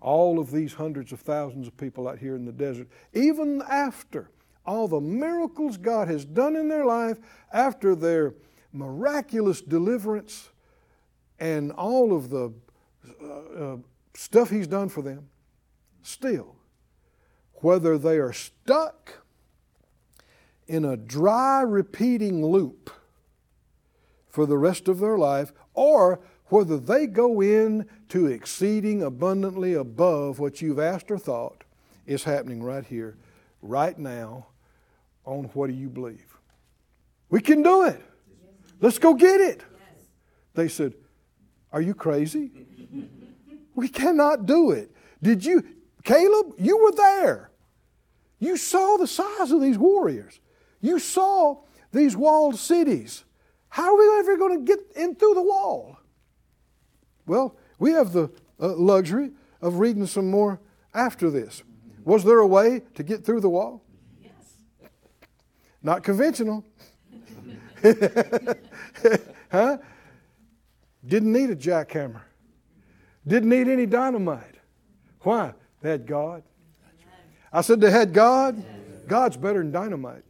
All 0.00 0.38
of 0.40 0.50
these 0.50 0.74
hundreds 0.74 1.12
of 1.12 1.20
thousands 1.20 1.68
of 1.68 1.76
people 1.76 2.08
out 2.08 2.18
here 2.18 2.34
in 2.34 2.44
the 2.44 2.52
desert, 2.52 2.88
even 3.12 3.62
after 3.68 4.30
all 4.66 4.88
the 4.88 5.00
miracles 5.00 5.76
God 5.76 6.08
has 6.08 6.24
done 6.24 6.56
in 6.56 6.68
their 6.68 6.84
life, 6.84 7.18
after 7.52 7.94
their 7.94 8.34
miraculous 8.72 9.60
deliverance, 9.60 10.50
and 11.38 11.72
all 11.72 12.16
of 12.16 12.30
the 12.30 12.52
uh, 13.22 13.64
uh, 13.64 13.76
stuff 14.14 14.50
He's 14.50 14.66
done 14.66 14.88
for 14.88 15.02
them, 15.02 15.28
still, 16.02 16.56
whether 17.54 17.96
they 17.96 18.18
are 18.18 18.32
stuck 18.32 19.22
in 20.66 20.84
a 20.84 20.96
dry, 20.96 21.62
repeating 21.62 22.44
loop 22.44 22.90
for 24.32 24.46
the 24.46 24.58
rest 24.58 24.88
of 24.88 24.98
their 24.98 25.18
life, 25.18 25.52
or 25.74 26.18
whether 26.46 26.78
they 26.78 27.06
go 27.06 27.40
in 27.40 27.86
to 28.08 28.26
exceeding 28.26 29.02
abundantly 29.02 29.74
above 29.74 30.38
what 30.38 30.60
you've 30.60 30.78
asked 30.78 31.10
or 31.10 31.18
thought 31.18 31.64
is 32.06 32.24
happening 32.24 32.62
right 32.62 32.84
here, 32.84 33.16
right 33.60 33.96
now, 33.96 34.46
on 35.24 35.44
what 35.52 35.68
do 35.68 35.74
you 35.74 35.88
believe? 35.88 36.38
We 37.28 37.40
can 37.40 37.62
do 37.62 37.84
it. 37.84 38.02
Let's 38.80 38.98
go 38.98 39.14
get 39.14 39.40
it. 39.40 39.62
They 40.54 40.68
said, 40.68 40.94
Are 41.72 41.80
you 41.80 41.94
crazy? 41.94 42.50
we 43.74 43.88
cannot 43.88 44.46
do 44.46 44.72
it. 44.72 44.90
Did 45.22 45.44
you, 45.44 45.64
Caleb, 46.04 46.54
you 46.58 46.82
were 46.82 46.92
there. 46.92 47.50
You 48.40 48.56
saw 48.56 48.96
the 48.96 49.06
size 49.06 49.52
of 49.52 49.60
these 49.60 49.78
warriors. 49.78 50.40
You 50.80 50.98
saw 50.98 51.58
these 51.92 52.16
walled 52.16 52.58
cities. 52.58 53.24
How 53.72 53.94
are 53.94 53.98
we 53.98 54.18
ever 54.18 54.36
going 54.36 54.58
to 54.58 54.64
get 54.66 54.80
in 54.96 55.14
through 55.14 55.32
the 55.32 55.42
wall? 55.42 55.96
Well, 57.26 57.56
we 57.78 57.92
have 57.92 58.12
the 58.12 58.30
uh, 58.60 58.74
luxury 58.76 59.30
of 59.62 59.78
reading 59.78 60.04
some 60.04 60.30
more 60.30 60.60
after 60.92 61.30
this. 61.30 61.62
Was 62.04 62.22
there 62.22 62.40
a 62.40 62.46
way 62.46 62.82
to 62.94 63.02
get 63.02 63.24
through 63.24 63.40
the 63.40 63.48
wall? 63.48 63.82
Yes. 64.22 64.34
Not 65.82 66.02
conventional. 66.02 66.66
huh? 69.50 69.78
Didn't 71.06 71.32
need 71.32 71.48
a 71.48 71.56
jackhammer. 71.56 72.20
Didn't 73.26 73.48
need 73.48 73.68
any 73.68 73.86
dynamite. 73.86 74.56
Why? 75.20 75.54
They 75.80 75.92
had 75.92 76.06
God. 76.06 76.42
I 77.50 77.62
said 77.62 77.80
they 77.80 77.90
had 77.90 78.12
God. 78.12 78.62
God's 79.08 79.38
better 79.38 79.60
than 79.60 79.72
dynamite. 79.72 80.24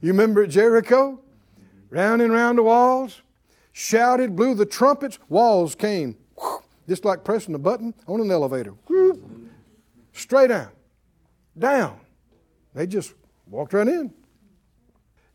You 0.00 0.12
remember 0.12 0.44
at 0.44 0.50
Jericho? 0.50 1.20
Round 1.90 2.22
and 2.22 2.32
round 2.32 2.58
the 2.58 2.62
walls, 2.62 3.22
shouted, 3.72 4.34
blew 4.34 4.54
the 4.54 4.66
trumpets, 4.66 5.18
walls 5.28 5.74
came, 5.74 6.16
just 6.88 7.04
like 7.04 7.24
pressing 7.24 7.54
a 7.54 7.58
button 7.58 7.92
on 8.06 8.20
an 8.20 8.30
elevator. 8.30 8.74
Straight 10.12 10.48
down, 10.48 10.70
down. 11.58 12.00
They 12.74 12.86
just 12.86 13.14
walked 13.46 13.72
right 13.72 13.88
in. 13.88 14.12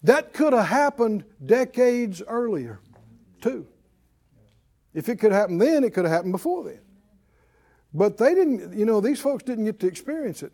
That 0.04 0.34
could 0.34 0.54
have 0.54 0.68
happened 0.68 1.26
decades 1.46 2.22
earlier, 2.28 2.80
too. 3.42 3.68
If 4.94 5.10
it 5.10 5.18
could 5.18 5.32
happen 5.32 5.58
then, 5.58 5.84
it 5.84 5.94
could 5.94 6.06
have 6.06 6.14
happened 6.14 6.32
before 6.32 6.64
then. 6.64 6.80
But 7.94 8.18
they 8.18 8.36
didn't, 8.36 8.78
you 8.78 8.86
know, 8.86 9.02
these 9.02 9.20
folks 9.20 9.44
didn't 9.44 9.66
get 9.66 9.80
to 9.80 9.88
experience 9.88 10.44
it 10.44 10.52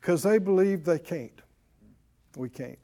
because 0.00 0.22
they 0.22 0.38
believed 0.38 0.84
they 0.84 0.98
can't. 0.98 1.40
We 2.36 2.48
can't. 2.48 2.78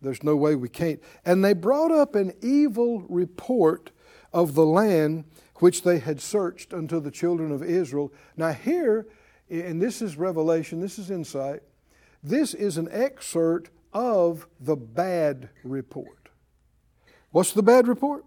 There's 0.00 0.22
no 0.22 0.36
way 0.36 0.54
we 0.54 0.68
can't. 0.68 1.00
And 1.24 1.44
they 1.44 1.52
brought 1.52 1.90
up 1.90 2.14
an 2.14 2.32
evil 2.42 3.02
report 3.08 3.90
of 4.32 4.54
the 4.54 4.66
land 4.66 5.24
which 5.56 5.82
they 5.82 5.98
had 5.98 6.20
searched 6.20 6.74
unto 6.74 7.00
the 7.00 7.10
children 7.10 7.50
of 7.50 7.62
Israel. 7.62 8.12
Now, 8.36 8.52
here, 8.52 9.06
and 9.48 9.80
this 9.80 10.02
is 10.02 10.16
revelation, 10.16 10.80
this 10.80 10.98
is 10.98 11.10
insight, 11.10 11.62
this 12.22 12.52
is 12.52 12.76
an 12.76 12.88
excerpt 12.90 13.70
of 13.92 14.46
the 14.60 14.76
bad 14.76 15.48
report. 15.64 16.28
What's 17.30 17.52
the 17.52 17.62
bad 17.62 17.88
report? 17.88 18.24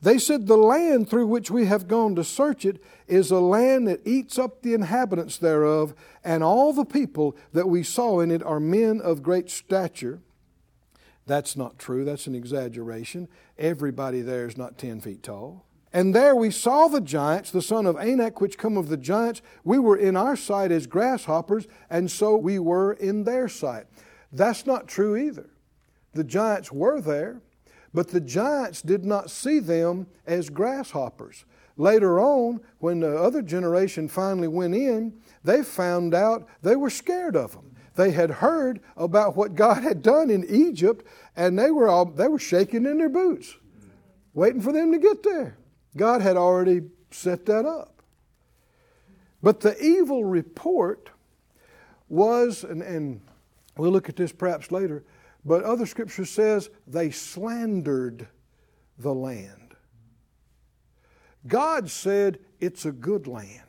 They 0.00 0.18
said, 0.18 0.46
The 0.46 0.56
land 0.56 1.08
through 1.08 1.26
which 1.26 1.50
we 1.50 1.66
have 1.66 1.88
gone 1.88 2.14
to 2.16 2.24
search 2.24 2.64
it 2.64 2.82
is 3.06 3.30
a 3.30 3.40
land 3.40 3.88
that 3.88 4.06
eats 4.06 4.38
up 4.38 4.62
the 4.62 4.74
inhabitants 4.74 5.38
thereof, 5.38 5.94
and 6.22 6.44
all 6.44 6.72
the 6.72 6.84
people 6.84 7.36
that 7.52 7.68
we 7.68 7.82
saw 7.82 8.20
in 8.20 8.30
it 8.30 8.42
are 8.42 8.60
men 8.60 9.00
of 9.00 9.22
great 9.22 9.50
stature. 9.50 10.20
That's 11.28 11.56
not 11.56 11.78
true, 11.78 12.06
that's 12.06 12.26
an 12.26 12.34
exaggeration. 12.34 13.28
Everybody 13.58 14.22
there 14.22 14.46
is 14.46 14.56
not 14.56 14.78
10 14.78 15.02
feet 15.02 15.22
tall. 15.22 15.66
And 15.92 16.14
there 16.14 16.34
we 16.34 16.50
saw 16.50 16.88
the 16.88 17.02
giants, 17.02 17.50
the 17.50 17.62
son 17.62 17.84
of 17.84 17.96
Anak, 17.96 18.40
which 18.40 18.56
come 18.56 18.78
of 18.78 18.88
the 18.88 18.96
giants. 18.96 19.42
We 19.62 19.78
were 19.78 19.96
in 19.96 20.16
our 20.16 20.36
sight 20.36 20.72
as 20.72 20.86
grasshoppers, 20.86 21.68
and 21.90 22.10
so 22.10 22.34
we 22.34 22.58
were 22.58 22.94
in 22.94 23.24
their 23.24 23.46
sight. 23.46 23.84
That's 24.32 24.66
not 24.66 24.88
true 24.88 25.16
either. 25.16 25.50
The 26.14 26.24
giants 26.24 26.72
were 26.72 27.00
there, 27.00 27.42
but 27.92 28.08
the 28.08 28.20
giants 28.20 28.80
did 28.80 29.04
not 29.04 29.30
see 29.30 29.58
them 29.58 30.06
as 30.26 30.48
grasshoppers. 30.48 31.44
Later 31.76 32.18
on, 32.20 32.60
when 32.78 33.00
the 33.00 33.16
other 33.16 33.42
generation 33.42 34.08
finally 34.08 34.48
went 34.48 34.74
in, 34.74 35.12
they 35.44 35.62
found 35.62 36.14
out 36.14 36.48
they 36.62 36.74
were 36.74 36.90
scared 36.90 37.36
of 37.36 37.52
them. 37.52 37.76
They 37.98 38.12
had 38.12 38.30
heard 38.30 38.78
about 38.96 39.34
what 39.34 39.56
God 39.56 39.82
had 39.82 40.02
done 40.02 40.30
in 40.30 40.46
Egypt, 40.48 41.04
and 41.34 41.58
they 41.58 41.72
were 41.72 41.88
all 41.88 42.04
they 42.04 42.28
were 42.28 42.38
shaking 42.38 42.86
in 42.86 42.96
their 42.96 43.08
boots, 43.08 43.56
waiting 44.34 44.60
for 44.60 44.72
them 44.72 44.92
to 44.92 45.00
get 45.00 45.24
there. 45.24 45.58
God 45.96 46.22
had 46.22 46.36
already 46.36 46.82
set 47.10 47.44
that 47.46 47.66
up. 47.66 48.00
But 49.42 49.58
the 49.58 49.76
evil 49.84 50.24
report 50.24 51.10
was, 52.08 52.62
and, 52.62 52.82
and 52.82 53.20
we'll 53.76 53.90
look 53.90 54.08
at 54.08 54.14
this 54.14 54.30
perhaps 54.30 54.70
later, 54.70 55.02
but 55.44 55.64
other 55.64 55.84
scripture 55.84 56.24
says 56.24 56.70
they 56.86 57.10
slandered 57.10 58.28
the 58.96 59.12
land. 59.12 59.74
God 61.48 61.90
said 61.90 62.38
it's 62.60 62.84
a 62.84 62.92
good 62.92 63.26
land 63.26 63.64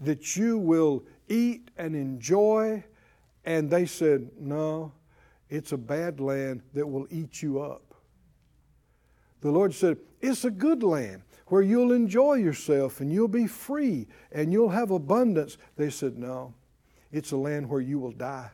that 0.00 0.36
you 0.36 0.56
will 0.56 1.04
eat 1.28 1.70
and 1.76 1.94
enjoy, 1.94 2.82
and 3.50 3.68
they 3.68 3.84
said, 3.84 4.30
no, 4.38 4.92
it's 5.48 5.72
a 5.72 5.76
bad 5.76 6.20
land 6.20 6.62
that 6.72 6.86
will 6.86 7.08
eat 7.10 7.42
you 7.42 7.60
up. 7.60 7.96
The 9.40 9.50
Lord 9.50 9.74
said, 9.74 9.98
It's 10.20 10.44
a 10.44 10.52
good 10.52 10.84
land 10.84 11.22
where 11.46 11.62
you'll 11.62 11.90
enjoy 11.90 12.34
yourself 12.34 13.00
and 13.00 13.12
you'll 13.12 13.26
be 13.26 13.48
free 13.48 14.06
and 14.30 14.52
you'll 14.52 14.68
have 14.68 14.92
abundance. 14.92 15.58
They 15.76 15.90
said, 15.90 16.16
No, 16.16 16.54
it's 17.10 17.32
a 17.32 17.36
land 17.36 17.68
where 17.68 17.80
you 17.80 17.98
will 17.98 18.12
die. 18.12 18.50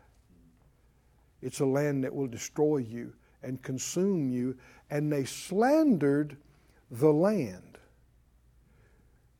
It's 1.43 1.61
a 1.61 1.67
land 1.67 2.05
that 2.05 2.15
will 2.15 2.27
destroy 2.27 2.79
you 2.79 3.13
and 3.43 3.63
consume 3.63 4.31
you. 4.31 4.57
And 4.89 5.13
they 5.13 5.27
slandered 5.27 6.39
the 6.91 7.13
land. 7.13 7.77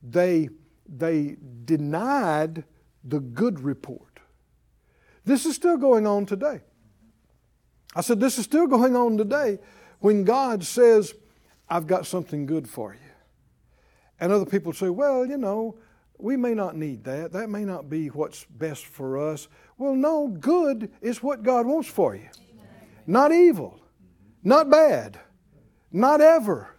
They, 0.03 0.51
they 0.87 1.37
denied 1.65 2.65
the 3.05 3.21
good 3.21 3.61
report. 3.61 4.16
This 5.27 5.45
is 5.45 5.57
still 5.57 5.77
going 5.77 6.07
on 6.07 6.25
today. 6.25 6.61
I 7.95 8.01
said, 8.01 8.21
This 8.21 8.39
is 8.39 8.45
still 8.45 8.69
going 8.69 8.95
on 8.97 9.19
today 9.19 9.59
when 9.99 10.25
God 10.25 10.65
says, 10.65 11.13
I've 11.69 11.89
got 11.89 12.07
something 12.07 12.47
good 12.47 12.69
for 12.69 12.95
you. 12.95 13.01
And 14.21 14.33
other 14.33 14.47
people 14.47 14.73
say, 14.73 14.89
Well, 14.89 15.27
you 15.27 15.37
know, 15.37 15.77
we 16.17 16.37
may 16.37 16.55
not 16.55 16.77
need 16.77 17.05
that. 17.05 17.33
That 17.33 17.51
may 17.51 17.65
not 17.65 17.91
be 17.91 18.07
what's 18.07 18.45
best 18.45 18.87
for 18.87 19.19
us. 19.33 19.49
Well, 19.77 19.97
no, 19.97 20.29
good 20.29 20.93
is 21.03 21.23
what 21.23 21.43
God 21.43 21.67
wants 21.67 21.89
for 21.89 22.15
you. 22.15 22.29
Amen. 22.53 22.67
Not 23.07 23.33
evil, 23.33 23.81
not 24.45 24.71
bad, 24.71 25.19
not 25.91 26.21
ever. 26.21 26.71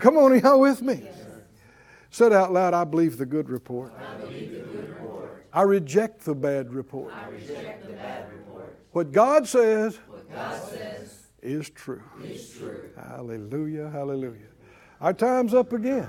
Come 0.00 0.16
on, 0.16 0.40
y'all 0.40 0.60
with 0.60 0.80
me? 0.80 1.02
Said 2.10 2.32
out 2.32 2.52
loud, 2.52 2.74
I 2.74 2.84
believe 2.84 3.18
the 3.18 3.26
good 3.26 3.50
report. 3.50 3.92
I, 5.62 5.62
the 6.24 6.34
good 6.34 6.72
report. 6.72 7.12
I 7.14 7.28
reject 7.28 7.46
the 7.46 7.54
bad 7.54 7.54
report. 7.54 7.62
Reject 7.62 7.86
the 7.86 7.92
bad 7.92 8.32
report. 8.32 8.78
What 8.90 9.12
God 9.12 9.46
says, 9.46 9.98
what 10.08 10.32
God 10.32 10.62
says 10.62 11.28
is 11.42 11.70
true. 11.70 12.02
Is 12.24 12.50
true. 12.50 12.90
Hallelujah, 12.96 13.88
hallelujah. 13.90 14.48
Our 15.00 15.12
time's 15.12 15.54
up 15.54 15.72
again. 15.72 16.08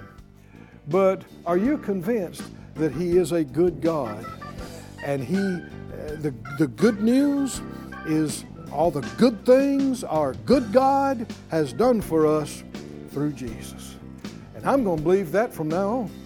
But 0.87 1.23
are 1.45 1.57
you 1.57 1.77
convinced 1.77 2.43
that 2.75 2.91
He 2.91 3.17
is 3.17 3.31
a 3.33 3.43
good 3.43 3.81
God? 3.81 4.25
And 5.03 5.23
He, 5.23 5.37
uh, 5.37 6.15
the, 6.21 6.33
the 6.57 6.67
good 6.67 7.01
news 7.01 7.61
is 8.07 8.45
all 8.71 8.89
the 8.89 9.01
good 9.17 9.45
things 9.45 10.03
our 10.03 10.33
good 10.45 10.71
God 10.73 11.31
has 11.49 11.71
done 11.71 12.01
for 12.01 12.25
us 12.25 12.63
through 13.11 13.33
Jesus. 13.33 13.95
And 14.55 14.65
I'm 14.65 14.83
going 14.83 14.97
to 14.97 15.03
believe 15.03 15.31
that 15.33 15.53
from 15.53 15.69
now 15.69 15.89
on. 15.89 16.24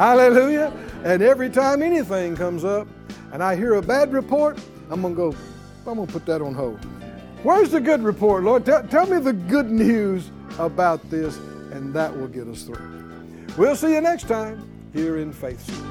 Hallelujah. 0.00 0.72
And 1.04 1.20
every 1.20 1.50
time 1.50 1.82
anything 1.82 2.34
comes 2.34 2.64
up 2.64 2.88
and 3.34 3.42
I 3.42 3.54
hear 3.54 3.74
a 3.74 3.82
bad 3.82 4.14
report, 4.14 4.58
I'm 4.88 5.02
going 5.02 5.14
to 5.14 5.32
go, 5.34 5.36
I'm 5.86 5.96
going 5.96 6.06
to 6.06 6.12
put 6.14 6.24
that 6.24 6.40
on 6.40 6.54
hold. 6.54 6.82
Where's 7.42 7.70
the 7.70 7.82
good 7.82 8.02
report, 8.02 8.44
Lord? 8.44 8.64
Tell, 8.64 8.82
tell 8.84 9.06
me 9.06 9.18
the 9.18 9.34
good 9.34 9.70
news 9.70 10.30
about 10.58 11.10
this, 11.10 11.36
and 11.70 11.92
that 11.92 12.16
will 12.16 12.28
get 12.28 12.48
us 12.48 12.62
through. 12.62 13.44
We'll 13.58 13.76
see 13.76 13.92
you 13.92 14.00
next 14.00 14.26
time 14.26 14.66
here 14.94 15.18
in 15.18 15.34
Faith 15.34 15.66
School. 15.66 15.86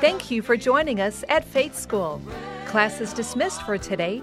Thank 0.00 0.30
you 0.30 0.40
for 0.40 0.56
joining 0.56 1.02
us 1.02 1.24
at 1.28 1.44
Faith 1.44 1.76
School. 1.76 2.22
Class 2.64 3.02
is 3.02 3.12
dismissed 3.12 3.60
for 3.64 3.76
today, 3.76 4.22